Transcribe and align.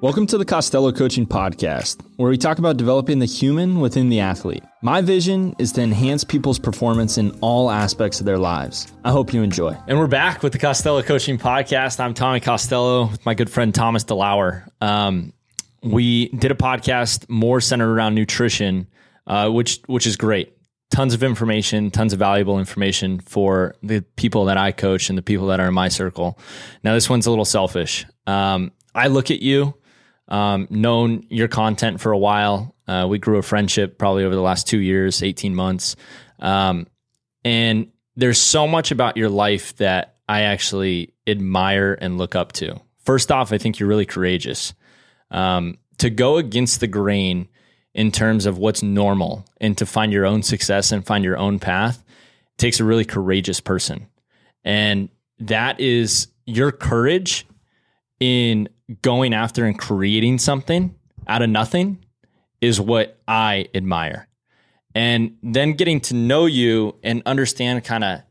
Welcome 0.00 0.28
to 0.28 0.38
the 0.38 0.44
Costello 0.44 0.92
Coaching 0.92 1.26
Podcast, 1.26 2.06
where 2.18 2.30
we 2.30 2.38
talk 2.38 2.60
about 2.60 2.76
developing 2.76 3.18
the 3.18 3.26
human 3.26 3.80
within 3.80 4.08
the 4.10 4.20
athlete. 4.20 4.62
My 4.80 5.00
vision 5.00 5.56
is 5.58 5.72
to 5.72 5.82
enhance 5.82 6.22
people's 6.22 6.60
performance 6.60 7.18
in 7.18 7.36
all 7.40 7.68
aspects 7.68 8.20
of 8.20 8.26
their 8.26 8.38
lives. 8.38 8.92
I 9.04 9.10
hope 9.10 9.32
you 9.34 9.42
enjoy. 9.42 9.76
And 9.88 9.98
we're 9.98 10.06
back 10.06 10.44
with 10.44 10.52
the 10.52 10.58
Costello 10.60 11.02
Coaching 11.02 11.36
Podcast. 11.36 11.98
I'm 11.98 12.14
Tommy 12.14 12.38
Costello 12.38 13.08
with 13.08 13.26
my 13.26 13.34
good 13.34 13.50
friend 13.50 13.74
Thomas 13.74 14.04
DeLauer. 14.04 14.68
Um, 14.80 15.32
we 15.82 16.28
did 16.28 16.52
a 16.52 16.54
podcast 16.54 17.28
more 17.28 17.60
centered 17.60 17.92
around 17.92 18.14
nutrition, 18.14 18.86
uh, 19.26 19.50
which 19.50 19.80
which 19.86 20.06
is 20.06 20.14
great. 20.16 20.56
Tons 20.92 21.12
of 21.12 21.24
information, 21.24 21.90
tons 21.90 22.12
of 22.12 22.20
valuable 22.20 22.60
information 22.60 23.18
for 23.18 23.74
the 23.82 24.02
people 24.14 24.44
that 24.44 24.58
I 24.58 24.70
coach 24.70 25.08
and 25.08 25.18
the 25.18 25.22
people 25.22 25.48
that 25.48 25.58
are 25.58 25.66
in 25.66 25.74
my 25.74 25.88
circle. 25.88 26.38
Now, 26.84 26.94
this 26.94 27.10
one's 27.10 27.26
a 27.26 27.30
little 27.30 27.44
selfish. 27.44 28.06
Um, 28.28 28.70
I 28.94 29.08
look 29.08 29.32
at 29.32 29.42
you 29.42 29.74
um, 30.28 30.66
known 30.70 31.24
your 31.28 31.48
content 31.48 32.00
for 32.00 32.12
a 32.12 32.18
while. 32.18 32.74
Uh, 32.86 33.06
we 33.08 33.18
grew 33.18 33.38
a 33.38 33.42
friendship 33.42 33.98
probably 33.98 34.24
over 34.24 34.34
the 34.34 34.40
last 34.40 34.66
two 34.66 34.78
years, 34.78 35.22
18 35.22 35.54
months. 35.54 35.96
Um, 36.38 36.86
and 37.44 37.90
there's 38.16 38.40
so 38.40 38.66
much 38.66 38.90
about 38.90 39.16
your 39.16 39.28
life 39.28 39.76
that 39.76 40.16
I 40.28 40.42
actually 40.42 41.14
admire 41.26 41.96
and 42.00 42.18
look 42.18 42.34
up 42.34 42.52
to. 42.52 42.80
First 43.04 43.32
off, 43.32 43.52
I 43.52 43.58
think 43.58 43.78
you're 43.78 43.88
really 43.88 44.06
courageous. 44.06 44.74
Um, 45.30 45.78
to 45.98 46.10
go 46.10 46.36
against 46.36 46.80
the 46.80 46.86
grain 46.86 47.48
in 47.94 48.12
terms 48.12 48.46
of 48.46 48.58
what's 48.58 48.82
normal 48.82 49.44
and 49.60 49.76
to 49.78 49.86
find 49.86 50.12
your 50.12 50.26
own 50.26 50.42
success 50.42 50.92
and 50.92 51.06
find 51.06 51.24
your 51.24 51.36
own 51.36 51.58
path 51.58 52.04
takes 52.56 52.80
a 52.80 52.84
really 52.84 53.04
courageous 53.04 53.60
person. 53.60 54.06
And 54.64 55.08
that 55.38 55.80
is 55.80 56.28
your 56.44 56.72
courage 56.72 57.46
in 58.20 58.68
going 59.02 59.34
after 59.34 59.64
and 59.64 59.78
creating 59.78 60.38
something 60.38 60.94
out 61.26 61.42
of 61.42 61.50
nothing 61.50 62.04
is 62.60 62.80
what 62.80 63.18
I 63.26 63.68
admire. 63.74 64.28
And 64.94 65.36
then 65.42 65.74
getting 65.74 66.00
to 66.02 66.14
know 66.14 66.46
you 66.46 66.96
and 67.02 67.22
understand 67.26 67.84
kind 67.84 68.04
of 68.04 68.22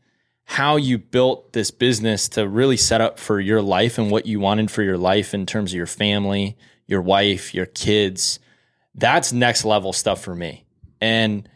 how 0.43 0.77
you 0.77 0.97
built 0.97 1.53
this 1.53 1.71
business 1.71 2.29
to 2.29 2.47
really 2.47 2.77
set 2.77 3.01
up 3.01 3.19
for 3.19 3.39
your 3.39 3.61
life 3.61 3.97
and 3.97 4.09
what 4.09 4.25
you 4.25 4.39
wanted 4.39 4.71
for 4.71 4.81
your 4.81 4.97
life 4.97 5.33
in 5.33 5.45
terms 5.45 5.71
of 5.71 5.77
your 5.77 5.85
family, 5.85 6.57
your 6.87 7.01
wife, 7.01 7.53
your 7.53 7.65
kids. 7.65 8.39
That's 8.95 9.31
next 9.31 9.65
level 9.65 9.93
stuff 9.93 10.23
for 10.23 10.33
me. 10.33 10.65
And 10.99 11.47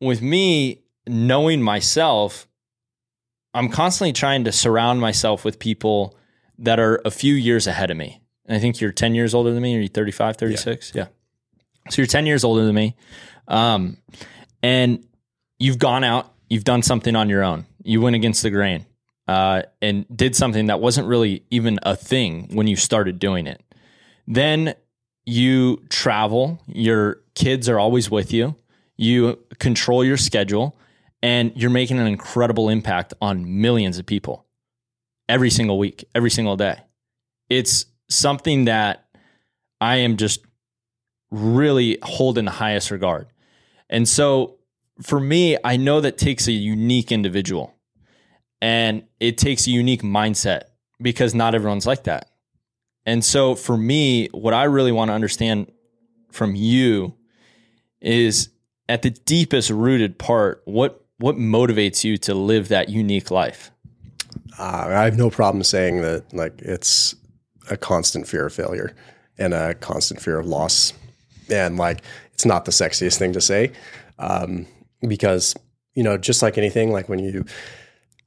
with 0.00 0.22
me 0.22 0.84
knowing 1.06 1.62
myself, 1.62 2.46
I'm 3.54 3.70
constantly 3.70 4.12
trying 4.12 4.44
to 4.44 4.52
surround 4.52 5.00
myself 5.00 5.44
with 5.44 5.58
people 5.58 6.16
that 6.58 6.80
are 6.80 7.00
a 7.04 7.10
few 7.10 7.34
years 7.34 7.66
ahead 7.66 7.90
of 7.90 7.96
me. 7.96 8.22
And 8.46 8.56
I 8.56 8.60
think 8.60 8.80
you're 8.80 8.92
10 8.92 9.14
years 9.14 9.34
older 9.34 9.52
than 9.52 9.62
me. 9.62 9.76
Are 9.76 9.80
you 9.80 9.88
35, 9.88 10.36
36? 10.36 10.92
Yeah. 10.94 11.02
yeah. 11.02 11.90
So 11.90 12.02
you're 12.02 12.06
10 12.06 12.26
years 12.26 12.44
older 12.44 12.64
than 12.64 12.74
me. 12.74 12.96
Um, 13.48 13.98
and 14.62 15.06
you've 15.58 15.78
gone 15.78 16.04
out, 16.04 16.32
you've 16.48 16.64
done 16.64 16.82
something 16.82 17.14
on 17.14 17.28
your 17.28 17.42
own. 17.42 17.66
You 17.82 18.00
went 18.00 18.16
against 18.16 18.42
the 18.42 18.50
grain 18.50 18.86
uh, 19.28 19.62
and 19.82 20.06
did 20.14 20.34
something 20.34 20.66
that 20.66 20.80
wasn't 20.80 21.06
really 21.06 21.44
even 21.50 21.78
a 21.82 21.96
thing 21.96 22.48
when 22.54 22.66
you 22.66 22.76
started 22.76 23.18
doing 23.18 23.46
it. 23.46 23.62
Then 24.26 24.74
you 25.24 25.82
travel, 25.88 26.60
your 26.66 27.20
kids 27.34 27.68
are 27.68 27.78
always 27.78 28.10
with 28.10 28.32
you, 28.32 28.56
you 28.96 29.38
control 29.58 30.04
your 30.04 30.16
schedule, 30.16 30.78
and 31.22 31.52
you're 31.56 31.70
making 31.70 31.98
an 31.98 32.06
incredible 32.06 32.68
impact 32.68 33.14
on 33.20 33.60
millions 33.60 33.98
of 33.98 34.06
people 34.06 34.45
every 35.28 35.50
single 35.50 35.78
week, 35.78 36.04
every 36.14 36.30
single 36.30 36.56
day. 36.56 36.80
It's 37.48 37.86
something 38.08 38.64
that 38.66 39.06
I 39.80 39.96
am 39.96 40.16
just 40.16 40.40
really 41.30 41.98
hold 42.02 42.38
in 42.38 42.44
the 42.44 42.50
highest 42.50 42.90
regard. 42.90 43.28
And 43.88 44.08
so 44.08 44.58
for 45.02 45.20
me, 45.20 45.56
I 45.64 45.76
know 45.76 46.00
that 46.00 46.18
takes 46.18 46.46
a 46.48 46.52
unique 46.52 47.12
individual 47.12 47.74
and 48.60 49.04
it 49.20 49.38
takes 49.38 49.66
a 49.66 49.70
unique 49.70 50.02
mindset 50.02 50.62
because 51.00 51.34
not 51.34 51.54
everyone's 51.54 51.86
like 51.86 52.04
that. 52.04 52.30
And 53.04 53.24
so 53.24 53.54
for 53.54 53.76
me, 53.76 54.28
what 54.32 54.54
I 54.54 54.64
really 54.64 54.92
want 54.92 55.10
to 55.10 55.12
understand 55.14 55.70
from 56.32 56.54
you 56.54 57.14
is 58.00 58.48
at 58.88 59.02
the 59.02 59.10
deepest 59.10 59.70
rooted 59.70 60.18
part, 60.18 60.62
what 60.64 61.02
what 61.18 61.36
motivates 61.36 62.04
you 62.04 62.18
to 62.18 62.34
live 62.34 62.68
that 62.68 62.90
unique 62.90 63.30
life? 63.30 63.70
Uh, 64.58 64.86
I 64.88 65.04
have 65.04 65.18
no 65.18 65.30
problem 65.30 65.62
saying 65.62 66.02
that 66.02 66.32
like 66.32 66.60
it's 66.60 67.14
a 67.70 67.76
constant 67.76 68.26
fear 68.26 68.46
of 68.46 68.52
failure 68.52 68.94
and 69.38 69.52
a 69.52 69.74
constant 69.74 70.20
fear 70.20 70.38
of 70.38 70.46
loss. 70.46 70.92
And 71.50 71.76
like 71.76 72.02
it's 72.32 72.46
not 72.46 72.64
the 72.64 72.72
sexiest 72.72 73.18
thing 73.18 73.32
to 73.32 73.40
say. 73.40 73.72
Um, 74.18 74.66
because, 75.06 75.54
you 75.94 76.02
know, 76.02 76.16
just 76.16 76.42
like 76.42 76.56
anything, 76.58 76.90
like 76.92 77.08
when 77.08 77.18
you 77.18 77.44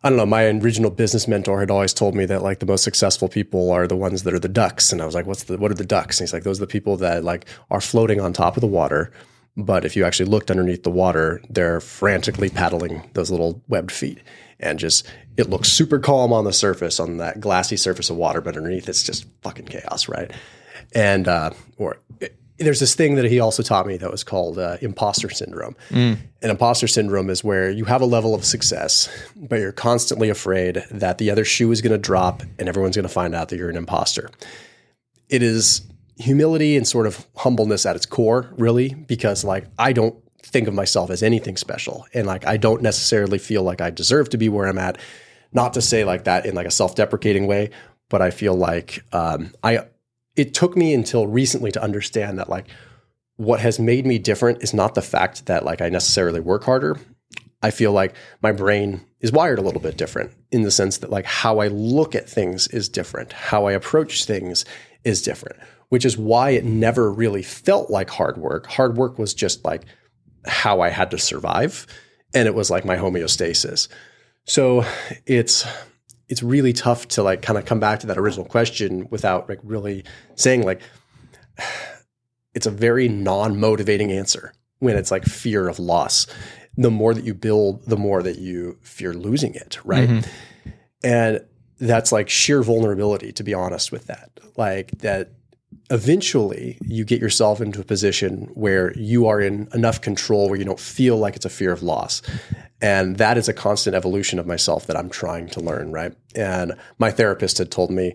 I 0.02 0.08
don't 0.08 0.18
know, 0.18 0.26
my 0.26 0.46
original 0.46 0.92
business 0.92 1.28
mentor 1.28 1.60
had 1.60 1.70
always 1.70 1.94
told 1.94 2.16
me 2.16 2.26
that 2.26 2.42
like 2.42 2.60
the 2.60 2.66
most 2.66 2.86
successful 2.86 3.28
people 3.28 3.70
are 3.70 3.86
the 3.86 3.98
ones 3.98 4.24
that 4.24 4.34
are 4.34 4.40
the 4.40 4.48
ducks. 4.48 4.94
And 4.94 5.02
I 5.02 5.06
was 5.06 5.14
like, 5.14 5.26
what's 5.26 5.44
the 5.44 5.58
what 5.58 5.72
are 5.72 5.76
the 5.76 5.86
ducks? 5.86 6.20
And 6.20 6.26
he's 6.26 6.34
like, 6.34 6.44
those 6.44 6.58
are 6.60 6.66
the 6.66 6.68
people 6.68 6.96
that 6.98 7.26
like 7.26 7.46
are 7.70 7.82
floating 7.82 8.22
on 8.22 8.32
top 8.32 8.56
of 8.56 8.62
the 8.62 8.68
water. 8.68 9.12
But 9.58 9.84
if 9.84 9.98
you 9.98 10.06
actually 10.06 10.30
looked 10.30 10.52
underneath 10.52 10.84
the 10.84 10.92
water, 10.92 11.42
they're 11.50 11.82
frantically 11.82 12.50
paddling 12.50 13.10
those 13.14 13.30
little 13.30 13.62
webbed 13.68 13.92
feet 13.92 14.20
and 14.60 14.80
just 14.80 15.06
it 15.40 15.50
looks 15.50 15.70
super 15.70 16.00
calm 16.00 16.34
on 16.34 16.44
the 16.44 16.54
surface 16.54 17.00
on 17.00 17.18
that 17.18 17.40
glassy 17.40 17.78
surface 17.78 18.10
of 18.10 18.18
water, 18.18 18.42
but 18.42 18.58
underneath 18.58 18.90
it's 18.90 19.04
just 19.04 19.26
fucking 19.42 19.66
chaos, 19.66 20.10
right? 20.10 20.32
And 20.94 21.28
uh, 21.28 21.52
or 21.78 22.00
it, 22.20 22.36
there's 22.58 22.82
this 22.82 22.94
thing 22.94 23.16
that 23.16 23.26
he 23.26 23.40
also 23.40 23.64
taught 23.64 23.88
me 23.88 23.96
that 23.98 24.12
was 24.12 24.24
called 24.24 24.60
uh, 24.60 24.78
imposter 24.82 25.30
syndrome. 25.30 25.78
Mm. 25.90 26.18
And 26.42 26.52
imposter 26.52 26.88
syndrome 26.88 27.30
is 27.30 27.42
where 27.42 27.72
you 27.72 27.86
have 27.86 28.02
a 28.02 28.06
level 28.06 28.36
of 28.36 28.44
success, 28.44 29.08
but 29.36 29.60
you're 29.60 29.72
constantly 29.72 30.30
afraid 30.30 30.84
that 30.92 31.20
the 31.20 31.32
other 31.32 31.46
shoe 31.46 31.72
is 31.72 31.82
going 31.82 31.94
to 31.94 31.98
drop 31.98 32.44
and 32.60 32.68
everyone's 32.68 32.98
going 32.98 33.08
to 33.08 33.14
find 33.14 33.34
out 33.34 33.48
that 33.50 33.58
you're 33.58 33.70
an 33.70 33.78
imposter. 33.78 34.30
It 35.30 35.42
is 35.42 35.88
humility 36.18 36.76
and 36.76 36.86
sort 36.86 37.08
of 37.08 37.26
humbleness 37.38 37.86
at 37.86 37.96
its 37.96 38.06
core, 38.06 38.54
really, 38.58 38.94
because 38.94 39.46
like 39.46 39.68
I 39.78 39.94
don't 39.94 40.22
think 40.44 40.68
of 40.68 40.74
myself 40.74 41.10
as 41.10 41.24
anything 41.24 41.58
special. 41.58 42.06
And 42.14 42.28
like, 42.28 42.46
I 42.46 42.58
don't 42.58 42.82
necessarily 42.82 43.38
feel 43.38 43.64
like 43.64 43.82
I 43.82 43.90
deserve 43.90 44.30
to 44.30 44.38
be 44.38 44.50
where 44.50 44.68
I'm 44.68 44.78
at. 44.78 44.98
Not 45.52 45.74
to 45.74 45.82
say 45.82 46.04
like 46.04 46.26
that 46.26 46.46
in 46.46 46.56
like 46.56 46.68
a 46.68 46.72
self 46.72 46.96
deprecating 46.96 47.48
way, 47.48 47.72
but 48.10 48.22
I 48.22 48.32
feel 48.32 48.56
like 48.56 49.04
um, 49.12 49.54
I, 49.64 49.86
it 50.36 50.54
took 50.54 50.76
me 50.76 50.94
until 50.94 51.28
recently 51.28 51.72
to 51.72 51.84
understand 51.84 52.40
that 52.40 52.50
like 52.50 52.68
what 53.38 53.60
has 53.62 53.80
made 53.80 54.06
me 54.06 54.20
different 54.20 54.62
is 54.62 54.74
not 54.74 54.96
the 54.96 55.02
fact 55.02 55.46
that 55.46 55.64
like 55.64 55.82
I 55.82 55.90
necessarily 55.90 56.40
work 56.40 56.64
harder. 56.64 56.98
I 57.62 57.72
feel 57.72 57.92
like 57.92 58.16
my 58.42 58.52
brain 58.52 59.02
is 59.20 59.32
wired 59.32 59.60
a 59.60 59.62
little 59.62 59.82
bit 59.82 59.98
different 59.98 60.32
in 60.52 60.62
the 60.64 60.72
sense 60.72 60.98
that 60.98 61.10
like 61.10 61.26
how 61.26 61.60
I 61.60 61.68
look 61.68 62.16
at 62.16 62.30
things 62.30 62.68
is 62.68 62.90
different, 62.90 63.34
how 63.34 63.66
I 63.66 63.74
approach 63.74 64.26
things 64.26 64.66
is 65.04 65.22
different, 65.22 65.58
which 65.90 66.06
is 66.06 66.18
why 66.18 66.52
it 66.52 66.64
never 66.64 67.12
really 67.12 67.44
felt 67.44 67.90
like 67.90 68.10
hard 68.10 68.38
work. 68.38 68.68
Hard 68.68 68.98
work 68.98 69.18
was 69.18 69.34
just 69.34 69.66
like 69.66 69.84
how 70.46 70.82
I 70.82 70.90
had 70.90 71.12
to 71.12 71.18
survive. 71.18 71.86
And 72.34 72.48
it 72.48 72.56
was 72.56 72.70
like 72.70 72.86
my 72.86 72.96
homeostasis. 72.96 73.88
So 74.46 74.84
it's 75.26 75.66
it's 76.28 76.44
really 76.44 76.74
tough 76.74 77.08
to 77.10 77.24
like 77.24 77.42
kind 77.42 77.58
of 77.58 77.66
come 77.66 77.80
back 77.80 78.00
to 78.00 78.08
that 78.08 78.18
original 78.18 78.46
question 78.46 79.08
without 79.10 79.50
like 79.50 79.60
really 79.64 80.04
saying 80.36 80.64
like 80.64 80.82
it's 82.54 82.66
a 82.66 82.72
very 82.72 83.08
non-motivating 83.08 84.12
answer 84.12 84.54
when 84.80 84.96
it's 84.96 85.12
like 85.12 85.26
fear 85.26 85.68
of 85.68 85.80
loss. 85.80 86.28
The 86.78 86.92
more 86.92 87.14
that 87.14 87.26
you 87.26 87.34
build, 87.34 87.86
the 87.86 87.98
more 87.98 88.24
that 88.24 88.38
you 88.38 88.78
fear 88.82 89.14
losing 89.14 89.54
it, 89.54 89.80
right? 89.84 90.10
Mm-hmm. 90.10 90.70
And 91.04 91.46
that's 91.80 92.12
like 92.12 92.30
sheer 92.30 92.62
vulnerability 92.62 93.32
to 93.34 93.44
be 93.44 93.54
honest 93.54 93.92
with 93.92 94.06
that. 94.08 94.32
Like 94.56 94.92
that 95.00 95.32
eventually 95.90 96.78
you 96.82 97.04
get 97.04 97.20
yourself 97.20 97.62
into 97.62 97.82
a 97.82 97.84
position 97.84 98.50
where 98.54 98.94
you 98.98 99.28
are 99.28 99.42
in 99.42 99.68
enough 99.74 100.02
control 100.02 100.50
where 100.50 100.58
you 100.58 100.66
don't 100.66 100.80
feel 100.80 101.18
like 101.18 101.36
it's 101.36 101.46
a 101.46 101.50
fear 101.50 101.72
of 101.72 101.82
loss. 101.82 102.22
And 102.82 103.18
that 103.18 103.38
is 103.38 103.50
a 103.50 103.54
constant 103.54 103.96
evolution 103.96 104.40
of 104.40 104.46
myself 104.46 104.88
that 104.88 104.96
I'm 104.96 105.10
trying 105.10 105.48
to 105.50 105.60
learn, 105.60 105.92
right? 105.92 106.14
And 106.36 106.74
my 106.98 107.12
therapist 107.12 107.58
had 107.58 107.72
told 107.72 107.92
me 107.92 108.14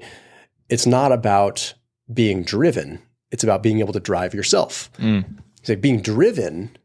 it's 0.69 0.87
not 0.87 1.13
about 1.13 1.75
being 2.13 2.45
driven, 2.45 3.03
it's 3.31 3.45
about 3.45 3.63
being 3.63 3.81
able 3.81 3.93
to 3.93 4.01
drive 4.01 4.35
yourself. 4.35 4.91
Mm. 4.99 5.25
So 5.63 5.77
being 5.77 6.01
driven 6.01 6.77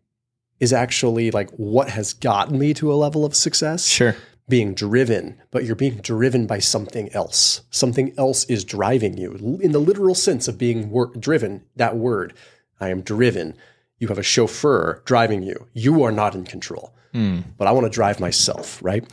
is 0.59 0.73
actually 0.73 1.31
like 1.31 1.49
what 1.51 1.89
has 1.89 2.13
gotten 2.13 2.57
me 2.57 2.73
to 2.75 2.91
a 2.91 2.95
level 2.95 3.25
of 3.25 3.35
success. 3.35 3.85
Sure 3.85 4.15
being 4.49 4.73
driven, 4.73 5.41
but 5.51 5.63
you're 5.63 5.75
being 5.75 5.97
driven 5.97 6.47
by 6.47 6.59
something 6.59 7.09
else. 7.13 7.61
Something 7.69 8.13
else 8.17 8.43
is 8.45 8.65
driving 8.65 9.17
you. 9.17 9.59
In 9.61 9.71
the 9.71 9.79
literal 9.79 10.15
sense 10.15 10.47
of 10.47 10.57
being 10.57 10.89
wor- 10.89 11.15
driven, 11.15 11.63
that 11.75 11.95
word, 11.95 12.33
I 12.79 12.89
am 12.89 13.01
driven. 13.01 13.55
You 13.99 14.07
have 14.07 14.17
a 14.17 14.23
chauffeur 14.23 15.01
driving 15.05 15.43
you. 15.43 15.67
You 15.73 16.03
are 16.03 16.11
not 16.11 16.35
in 16.35 16.45
control. 16.45 16.93
Mm. 17.13 17.43
But 17.57 17.67
I 17.67 17.71
want 17.71 17.85
to 17.85 17.89
drive 17.89 18.19
myself, 18.19 18.79
right? 18.83 19.05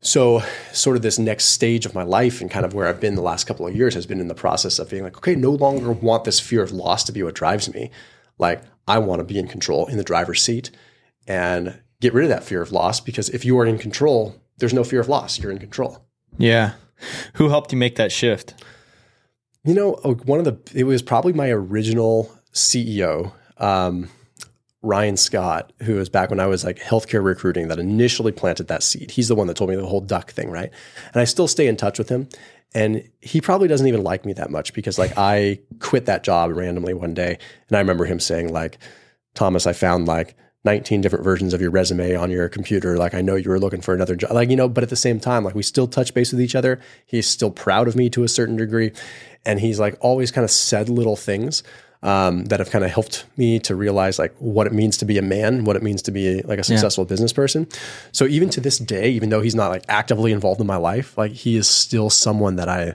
so 0.00 0.42
sort 0.72 0.96
of 0.96 1.02
this 1.02 1.18
next 1.18 1.46
stage 1.46 1.84
of 1.84 1.94
my 1.94 2.02
life 2.02 2.40
and 2.40 2.50
kind 2.50 2.64
of 2.64 2.72
where 2.72 2.86
I've 2.86 3.00
been 3.00 3.16
the 3.16 3.22
last 3.22 3.46
couple 3.46 3.66
of 3.66 3.76
years 3.76 3.94
has 3.94 4.06
been 4.06 4.20
in 4.20 4.28
the 4.28 4.34
process 4.34 4.78
of 4.78 4.88
being 4.88 5.02
like, 5.02 5.18
okay, 5.18 5.34
no 5.34 5.50
longer 5.50 5.92
want 5.92 6.24
this 6.24 6.40
fear 6.40 6.62
of 6.62 6.72
loss 6.72 7.04
to 7.04 7.12
be 7.12 7.22
what 7.22 7.34
drives 7.34 7.72
me. 7.72 7.90
Like 8.38 8.62
I 8.88 8.98
want 8.98 9.20
to 9.20 9.24
be 9.24 9.38
in 9.38 9.46
control 9.46 9.86
in 9.86 9.98
the 9.98 10.04
driver's 10.04 10.42
seat 10.42 10.70
and 11.26 11.80
get 12.00 12.14
rid 12.14 12.24
of 12.24 12.30
that 12.30 12.44
fear 12.44 12.62
of 12.62 12.72
loss 12.72 13.00
because 13.00 13.28
if 13.28 13.44
you 13.44 13.58
are 13.58 13.66
in 13.66 13.78
control, 13.78 14.36
there's 14.60 14.74
no 14.74 14.84
fear 14.84 15.00
of 15.00 15.08
loss. 15.08 15.38
You're 15.38 15.52
in 15.52 15.58
control. 15.58 16.06
Yeah. 16.38 16.72
Who 17.34 17.48
helped 17.48 17.72
you 17.72 17.78
make 17.78 17.96
that 17.96 18.12
shift? 18.12 18.54
You 19.64 19.74
know, 19.74 19.94
uh, 20.04 20.12
one 20.12 20.38
of 20.38 20.44
the 20.44 20.58
it 20.78 20.84
was 20.84 21.02
probably 21.02 21.32
my 21.32 21.50
original 21.50 22.34
CEO, 22.52 23.32
um, 23.58 24.08
Ryan 24.82 25.16
Scott, 25.16 25.72
who 25.82 25.96
was 25.96 26.08
back 26.08 26.30
when 26.30 26.40
I 26.40 26.46
was 26.46 26.64
like 26.64 26.78
healthcare 26.78 27.22
recruiting 27.22 27.68
that 27.68 27.78
initially 27.78 28.32
planted 28.32 28.68
that 28.68 28.82
seed. 28.82 29.10
He's 29.10 29.28
the 29.28 29.34
one 29.34 29.46
that 29.48 29.56
told 29.56 29.70
me 29.70 29.76
the 29.76 29.84
whole 29.84 30.00
duck 30.00 30.30
thing, 30.30 30.50
right? 30.50 30.70
And 31.12 31.20
I 31.20 31.24
still 31.24 31.48
stay 31.48 31.66
in 31.66 31.76
touch 31.76 31.98
with 31.98 32.08
him. 32.08 32.28
And 32.72 33.08
he 33.20 33.40
probably 33.40 33.68
doesn't 33.68 33.86
even 33.86 34.04
like 34.04 34.24
me 34.24 34.32
that 34.34 34.50
much 34.50 34.72
because 34.72 34.98
like 34.98 35.12
I 35.16 35.60
quit 35.80 36.06
that 36.06 36.22
job 36.22 36.52
randomly 36.52 36.94
one 36.94 37.14
day. 37.14 37.38
And 37.68 37.76
I 37.76 37.80
remember 37.80 38.04
him 38.04 38.20
saying, 38.20 38.52
like, 38.52 38.78
Thomas, 39.34 39.66
I 39.66 39.72
found 39.72 40.06
like 40.06 40.36
19 40.64 41.00
different 41.00 41.24
versions 41.24 41.54
of 41.54 41.60
your 41.60 41.70
resume 41.70 42.14
on 42.14 42.30
your 42.30 42.48
computer. 42.48 42.98
Like, 42.98 43.14
I 43.14 43.22
know 43.22 43.34
you 43.34 43.48
were 43.48 43.58
looking 43.58 43.80
for 43.80 43.94
another 43.94 44.14
job. 44.14 44.32
Like, 44.32 44.50
you 44.50 44.56
know, 44.56 44.68
but 44.68 44.82
at 44.82 44.90
the 44.90 44.96
same 44.96 45.18
time, 45.18 45.42
like, 45.42 45.54
we 45.54 45.62
still 45.62 45.86
touch 45.86 46.12
base 46.12 46.32
with 46.32 46.40
each 46.40 46.54
other. 46.54 46.78
He's 47.06 47.26
still 47.26 47.50
proud 47.50 47.88
of 47.88 47.96
me 47.96 48.10
to 48.10 48.24
a 48.24 48.28
certain 48.28 48.56
degree. 48.56 48.92
And 49.46 49.58
he's 49.60 49.80
like 49.80 49.96
always 50.00 50.30
kind 50.30 50.44
of 50.44 50.50
said 50.50 50.90
little 50.90 51.16
things 51.16 51.62
um, 52.02 52.44
that 52.46 52.60
have 52.60 52.70
kind 52.70 52.84
of 52.84 52.90
helped 52.90 53.24
me 53.36 53.58
to 53.60 53.74
realize 53.74 54.18
like 54.18 54.34
what 54.38 54.66
it 54.66 54.72
means 54.72 54.96
to 54.98 55.04
be 55.04 55.18
a 55.18 55.22
man, 55.22 55.64
what 55.64 55.76
it 55.76 55.82
means 55.82 56.02
to 56.02 56.10
be 56.10 56.42
like 56.42 56.58
a 56.58 56.64
successful 56.64 57.04
yeah. 57.04 57.08
business 57.08 57.32
person. 57.32 57.66
So 58.12 58.26
even 58.26 58.48
to 58.50 58.60
this 58.60 58.78
day, 58.78 59.10
even 59.10 59.28
though 59.28 59.40
he's 59.40 59.54
not 59.54 59.68
like 59.68 59.84
actively 59.88 60.32
involved 60.32 60.60
in 60.60 60.66
my 60.66 60.76
life, 60.76 61.16
like 61.18 61.32
he 61.32 61.56
is 61.56 61.68
still 61.68 62.10
someone 62.10 62.56
that 62.56 62.68
I 62.68 62.94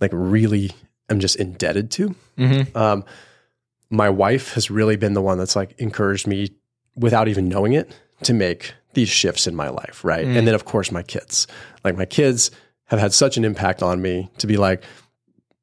like 0.00 0.10
really 0.12 0.72
am 1.10 1.20
just 1.20 1.36
indebted 1.36 1.90
to. 1.92 2.14
Mm-hmm. 2.38 2.76
Um, 2.76 3.04
my 3.90 4.10
wife 4.10 4.54
has 4.54 4.70
really 4.70 4.96
been 4.96 5.14
the 5.14 5.22
one 5.22 5.38
that's 5.38 5.56
like 5.56 5.74
encouraged 5.78 6.26
me 6.26 6.50
without 6.96 7.28
even 7.28 7.48
knowing 7.48 7.72
it 7.72 7.94
to 8.22 8.32
make 8.32 8.74
these 8.94 9.08
shifts 9.08 9.46
in 9.46 9.54
my 9.54 9.68
life, 9.68 10.04
right? 10.04 10.26
Mm. 10.26 10.38
And 10.38 10.46
then 10.48 10.54
of 10.54 10.64
course 10.64 10.90
my 10.90 11.02
kids. 11.02 11.46
Like 11.84 11.96
my 11.96 12.06
kids 12.06 12.50
have 12.86 12.98
had 12.98 13.12
such 13.12 13.36
an 13.36 13.44
impact 13.44 13.82
on 13.82 14.02
me 14.02 14.30
to 14.38 14.46
be 14.46 14.56
like 14.56 14.82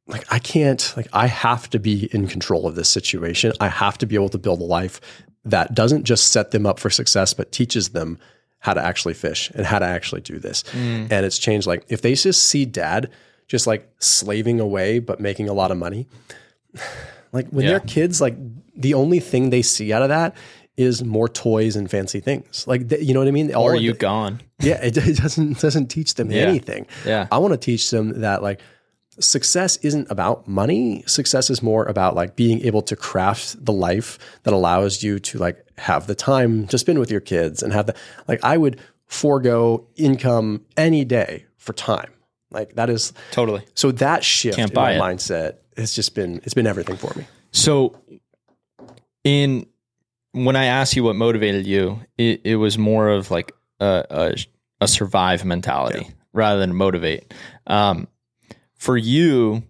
like 0.08 0.26
I 0.32 0.40
can't 0.40 0.94
like 0.96 1.08
I 1.14 1.28
have 1.28 1.70
to 1.72 1.80
be 1.80 2.10
in 2.14 2.28
control 2.28 2.68
of 2.68 2.76
this 2.76 2.90
situation. 2.90 3.54
I 3.60 3.68
have 3.70 3.98
to 4.00 4.06
be 4.06 4.16
able 4.16 4.30
to 4.30 4.38
build 4.38 4.62
a 4.62 4.66
life 4.66 5.02
that 5.46 5.74
doesn't 5.74 6.04
just 6.04 6.32
set 6.32 6.52
them 6.52 6.66
up 6.66 6.80
for 6.80 6.90
success 6.90 7.34
but 7.34 7.52
teaches 7.52 7.90
them 7.90 8.18
how 8.60 8.74
to 8.74 8.82
actually 8.82 9.14
fish 9.14 9.52
and 9.56 9.66
how 9.66 9.80
to 9.80 9.86
actually 9.86 10.22
do 10.22 10.40
this. 10.40 10.64
Mm. 10.72 11.12
And 11.12 11.26
it's 11.26 11.38
changed 11.38 11.68
like 11.68 11.86
if 11.90 12.02
they 12.02 12.14
just 12.16 12.46
see 12.46 12.66
dad 12.66 13.10
just 13.48 13.68
like 13.68 13.92
slaving 14.00 14.60
away 14.60 15.00
but 15.00 15.20
making 15.20 15.50
a 15.50 15.54
lot 15.54 15.72
of 15.72 15.78
money, 15.78 16.08
like 17.32 17.48
when 17.50 17.66
yeah. 17.66 17.72
they're 17.72 17.80
kids 17.80 18.22
like 18.22 18.36
the 18.76 18.94
only 18.94 19.20
thing 19.20 19.50
they 19.50 19.62
see 19.62 19.92
out 19.92 20.02
of 20.02 20.10
that 20.10 20.36
is 20.76 21.04
more 21.04 21.30
toys 21.30 21.76
and 21.76 21.90
fancy 21.90 22.20
things. 22.20 22.68
Like 22.68 22.92
you 23.00 23.14
know 23.14 23.20
what 23.20 23.28
I 23.28 23.32
mean? 23.32 23.54
All 23.54 23.66
or 23.66 23.76
you 23.76 23.94
the, 23.94 24.00
gone? 24.00 24.42
Yeah, 24.60 24.82
it, 24.82 24.96
it, 24.96 25.18
doesn't 25.18 25.60
doesn't 25.60 25.88
teach 25.88 26.16
them 26.16 26.32
yeah. 26.32 26.44
anything. 26.44 26.88
Yeah, 27.06 27.28
I 27.32 27.38
want 27.38 27.54
to 27.54 27.58
teach 27.58 27.90
them 27.92 28.22
that 28.22 28.42
like 28.42 28.62
success 29.20 29.78
isn't 29.78 30.10
about 30.10 30.48
money. 30.48 31.04
Success 31.06 31.50
is 31.50 31.62
more 31.62 31.84
about 31.86 32.16
like 32.16 32.36
being 32.36 32.62
able 32.62 32.82
to 32.84 32.96
craft 32.96 33.64
the 33.64 33.74
life 33.74 34.18
that 34.44 34.54
allows 34.54 35.04
you 35.04 35.20
to 35.20 35.38
like 35.38 35.66
have 35.78 36.08
the 36.08 36.16
time 36.16 36.68
to 36.68 36.78
spend 36.78 37.00
with 37.00 37.12
your 37.12 37.20
kids 37.20 37.62
and 37.62 37.74
have 37.74 37.88
the 37.88 37.96
like 38.28 38.44
I 38.44 38.58
would 38.58 38.80
forego 39.06 39.88
income 39.96 40.66
any 40.78 41.06
day 41.06 41.46
for 41.58 41.74
time. 41.74 42.12
Like 42.52 42.76
that 42.76 42.90
is 42.90 43.14
totally. 43.32 43.66
So 43.76 43.92
that 43.94 44.24
shift 44.24 44.58
Can't 44.58 44.72
in 44.72 44.76
my 44.76 44.94
it. 44.94 45.02
mindset 45.02 45.58
has 45.76 45.94
just 45.94 46.16
been 46.16 46.38
it's 46.44 46.54
been 46.54 46.68
everything 46.68 46.98
for 46.98 47.14
me. 47.18 47.26
So 47.52 48.00
in 49.24 49.66
when 50.34 50.56
I 50.56 50.66
asked 50.66 50.96
you 50.96 51.04
what 51.04 51.16
motivated 51.16 51.66
you, 51.66 52.00
it, 52.18 52.42
it 52.44 52.56
was 52.58 52.78
more 52.78 53.08
of 53.08 53.32
like 53.32 53.54
a, 53.80 54.06
a, 54.10 54.36
a 54.82 54.88
survive 54.88 55.46
mentality 55.46 56.06
yeah. 56.08 56.14
rather 56.34 56.60
than 56.60 56.76
motivate. 56.76 57.34
Um, 57.68 58.08
for 58.76 58.98
you, 58.98 59.64